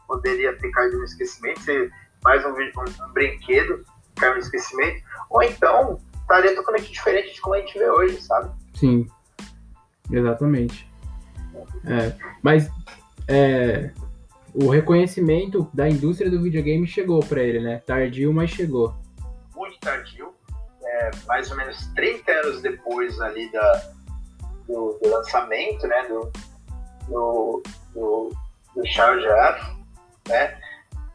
[0.07, 1.91] poderia ter caído no esquecimento, ser
[2.23, 3.83] mais um, um, um brinquedo
[4.19, 8.51] caiu no esquecimento, ou então estaria totalmente diferente de como a gente vê hoje, sabe?
[8.75, 9.07] Sim,
[10.11, 10.89] exatamente.
[11.85, 12.69] É, mas
[13.29, 13.91] é,
[14.53, 17.81] o reconhecimento da indústria do videogame chegou para ele, né?
[17.85, 18.95] Tardio, mas chegou.
[19.55, 20.33] Muito tardio.
[20.83, 23.91] É, mais ou menos 30 anos depois ali da,
[24.67, 26.07] do, do lançamento, né?
[26.07, 26.31] Do,
[27.07, 27.63] do,
[27.93, 28.33] do,
[28.75, 29.77] do Charge F,
[30.27, 30.57] né?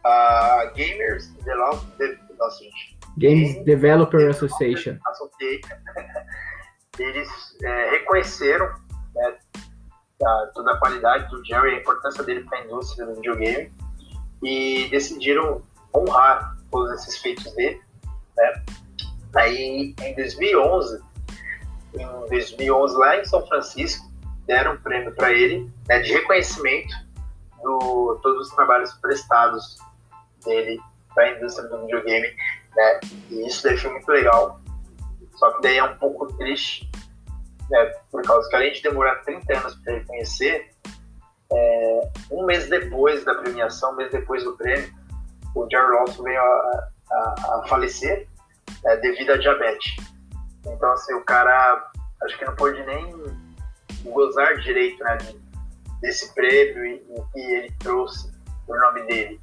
[0.05, 4.99] A Gamers Develop, de, nossa, gente, Games Game Developer Association.
[5.07, 5.77] Association.
[6.99, 7.29] Eles
[7.63, 8.67] é, reconheceram
[9.15, 9.39] né,
[10.25, 13.73] a, toda a qualidade do Jerry, a importância dele para a indústria do videogame
[14.43, 15.63] e decidiram
[15.95, 17.81] honrar todos esses feitos dele.
[18.37, 18.65] Né?
[19.37, 21.03] Aí, em 2011,
[21.95, 24.11] em 2011 lá em São Francisco,
[24.47, 26.95] deram um prêmio para ele né, de reconhecimento
[27.63, 29.79] do todos os trabalhos prestados
[30.45, 30.79] dele
[31.15, 32.29] para a indústria do videogame,
[32.77, 33.01] né?
[33.31, 34.61] E isso daí foi muito legal.
[35.37, 36.91] Só que daí é um pouco triste
[37.71, 40.71] né, por causa que além de demorar 30 anos para reconhecer,
[41.53, 44.93] é, um mês depois da premiação, um mês depois do prêmio,
[45.55, 48.29] o Jerry Lawson veio a, a, a falecer
[48.87, 49.97] é, devido a diabetes.
[50.67, 51.91] Então, assim, o cara
[52.23, 53.15] acho que não pôde nem
[54.05, 55.19] gozar direito né,
[56.01, 56.99] desse prêmio e
[57.33, 58.33] que ele trouxe
[58.67, 59.41] o nome dele.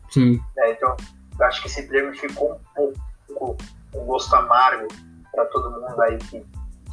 [0.58, 0.96] É, então,
[1.42, 2.96] acho que esse prêmio ficou um
[3.28, 3.58] pouco
[3.94, 4.88] um gosto amargo
[5.32, 6.46] para todo mundo aí que,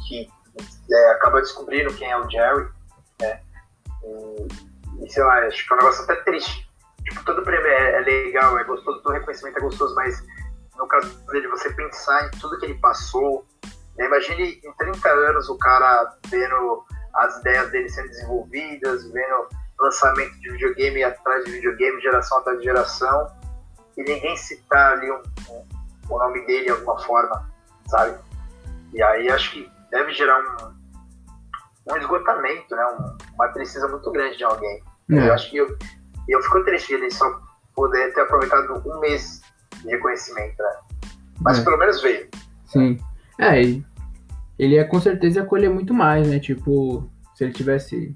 [0.07, 0.29] que
[0.91, 2.67] é, acaba descobrindo quem é o Jerry,
[3.21, 3.41] né?
[4.03, 6.69] E, e, sei lá, acho que é um negócio até triste.
[7.03, 10.23] Tipo, todo prêmio é, é legal, é gostoso, todo reconhecimento é gostoso, mas
[10.77, 13.45] no caso dele, você pensar em tudo que ele passou,
[13.97, 14.05] né?
[14.05, 16.85] imagine em 30 anos o cara vendo
[17.15, 19.49] as ideias dele sendo desenvolvidas, vendo
[19.79, 23.27] lançamento de videogame atrás de videogame, geração atrás de geração,
[23.97, 25.67] e ninguém citar ali um, um,
[26.09, 27.49] o nome dele de alguma forma,
[27.87, 28.17] sabe?
[28.93, 32.85] E aí acho que deve gerar um, um esgotamento, né?
[32.85, 34.83] Um, uma tristeza muito grande de alguém.
[35.11, 35.27] É.
[35.27, 35.77] Eu acho que eu,
[36.27, 37.41] eu fico triste ele só
[37.75, 39.41] poder ter aproveitado um mês
[39.81, 40.71] de reconhecimento, né?
[41.41, 41.63] Mas é.
[41.63, 42.27] pelo menos veio.
[42.65, 42.97] Sim.
[43.39, 43.85] É, ele,
[44.57, 46.39] ele ia com certeza acolher muito mais, né?
[46.39, 48.15] Tipo, se ele tivesse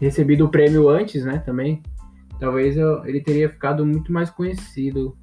[0.00, 1.82] recebido o prêmio antes, né, também,
[2.38, 5.16] talvez eu, ele teria ficado muito mais conhecido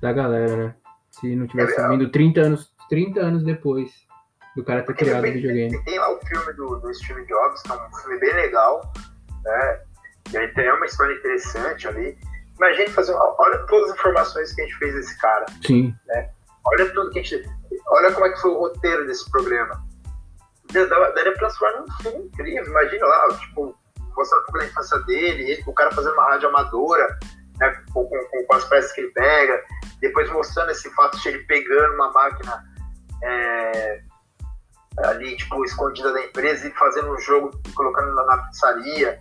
[0.00, 0.74] da galera, né?
[1.10, 4.04] Se não tivesse é vindo 30 anos, 30 anos depois
[4.56, 5.84] do cara ter criado o videogame.
[5.84, 8.92] Tem lá o filme do, do Steve Jobs, que é um filme bem legal,
[9.44, 9.80] né?
[10.32, 12.18] E aí tem uma história interessante ali.
[12.56, 13.14] Imagina fazer.
[13.14, 15.46] Olha todas as informações que a gente fez desse cara.
[15.66, 15.94] Sim.
[16.06, 16.30] Né?
[16.66, 17.48] Olha tudo que a gente.
[17.88, 19.84] Olha como é que foi o roteiro desse programa.
[20.72, 22.64] Daria pra transformar num filme incrível.
[22.64, 23.76] Imagina lá, tipo,
[24.16, 27.18] mostrando um pouco da infância dele, ele, o cara fazendo uma rádio amadora,
[27.60, 29.62] né, com, com, com, as peças que ele pega,
[30.00, 32.64] depois mostrando esse fato de ele pegando uma máquina
[33.22, 34.02] é,
[34.98, 39.20] ali, tipo, escondida da empresa e fazendo um jogo, colocando na, na pizzaria,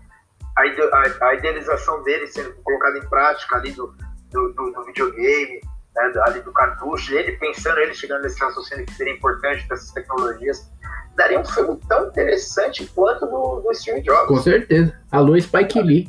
[0.57, 3.95] a, a, a, idealização dele sendo colocada em prática ali do,
[4.31, 5.61] do, do, do videogame,
[5.95, 10.71] né, ali do cartucho, ele pensando, ele chegando nesse raciocínio que seria importante dessas tecnologias,
[11.15, 14.27] daria um filme tão interessante quanto do, do Steve Jobs.
[14.27, 14.95] Com certeza.
[15.11, 16.07] Alô, Spike Lee.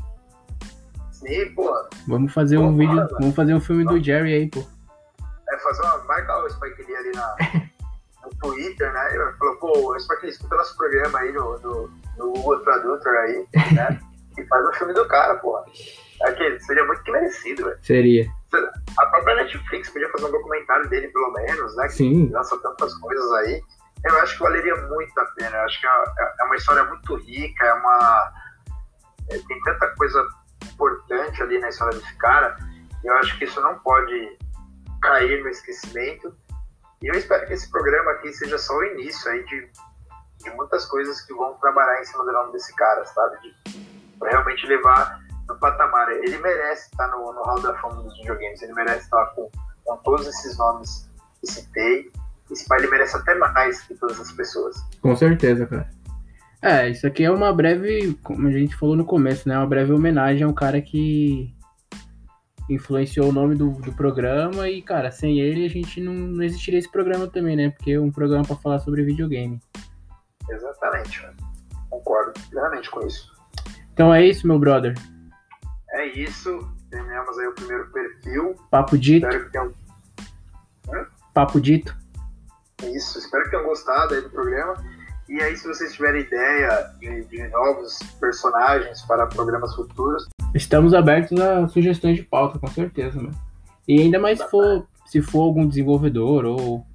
[1.10, 1.72] Sim, pô.
[2.06, 3.08] Vamos fazer Pô, um vídeo, mano.
[3.18, 4.62] vamos fazer um filme do Jerry aí, pô.
[5.48, 6.04] É fazer uma.
[6.04, 7.36] Marca o Spike Lee ali na,
[8.40, 9.14] Twitter, né?
[9.14, 13.12] Ele falou, pô, o Spike Lee escuta nosso programa aí no, no, no Google Tradutor
[13.16, 14.00] aí, né?
[14.38, 15.62] e faz o filme do cara, pô.
[16.22, 17.78] Aquele, seria muito que merecido, velho.
[17.82, 18.30] Seria.
[18.98, 21.86] A própria Netflix podia fazer um documentário dele, pelo menos, né?
[21.86, 22.30] Que Sim.
[22.30, 23.62] lança tantas coisas aí.
[24.04, 25.56] Eu acho que valeria muito a pena.
[25.56, 28.32] Eu acho que é, é uma história muito rica, é uma.
[29.30, 30.26] é, tem tanta coisa
[30.64, 32.56] importante ali na história desse cara.
[33.02, 34.38] E eu acho que isso não pode
[35.02, 36.34] cair no esquecimento.
[37.04, 39.68] E eu espero que esse programa aqui seja só o início aí de,
[40.42, 43.36] de muitas coisas que vão trabalhar em cima do nome desse cara, sabe?
[43.42, 43.78] De,
[44.18, 46.08] pra realmente levar no patamar.
[46.12, 49.50] Ele merece estar no, no Hall da Fama dos videogames, ele merece estar com,
[49.84, 51.06] com todos esses nomes
[51.42, 52.10] que citei.
[52.50, 54.74] Esse pai ele merece até mais que todas as pessoas.
[55.02, 55.90] Com certeza, cara.
[56.62, 59.58] É, isso aqui é uma breve, como a gente falou no começo, né?
[59.58, 61.54] Uma breve homenagem ao cara que
[62.68, 66.78] influenciou o nome do, do programa e, cara, sem ele a gente não, não existiria
[66.78, 67.70] esse programa também, né?
[67.70, 69.60] Porque é um programa pra falar sobre videogame.
[70.48, 71.36] Exatamente, mano.
[71.90, 73.32] Concordo plenamente com isso.
[73.92, 74.94] Então é isso, meu brother.
[75.90, 76.50] É isso.
[76.90, 78.54] Terminamos aí o primeiro perfil.
[78.70, 79.74] Papo dito, Espero que tenham.
[81.32, 81.96] papo dito.
[82.82, 84.74] Isso, espero que tenham gostado aí do programa.
[85.28, 91.40] E aí, se vocês tiverem ideia de, de novos personagens para programas futuros, Estamos abertos
[91.40, 93.34] a sugestões de pauta, com certeza, mano.
[93.88, 96.86] E ainda mais se for, se for algum desenvolvedor ou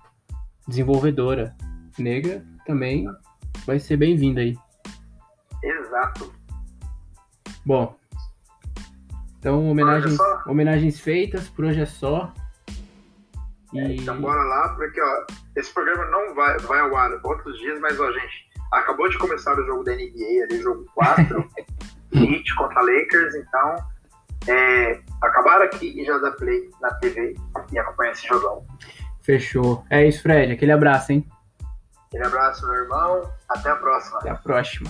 [0.66, 1.54] desenvolvedora
[1.98, 3.06] negra, também
[3.66, 4.58] vai ser bem-vindo aí.
[5.62, 6.34] exato.
[7.66, 7.94] Bom,
[9.38, 12.34] então homenagens, é homenagens feitas, por hoje é só.
[13.74, 17.80] E Então bora lá, porque ó, esse programa não vai, vai ao ar outros dias,
[17.80, 21.50] mas ó, gente, acabou de começar o jogo da NBA, ali, jogo 4,
[22.14, 23.76] Heat contra Lakers, então
[24.48, 27.36] é, acabaram aqui e já dá play na TV
[27.72, 28.66] e acompanha esse jogão.
[29.22, 29.86] fechou.
[29.90, 30.52] É isso, Fred.
[30.52, 31.28] Aquele abraço, hein?
[32.08, 34.18] Aquele abraço, meu irmão, até a próxima.
[34.18, 34.90] Até a próxima.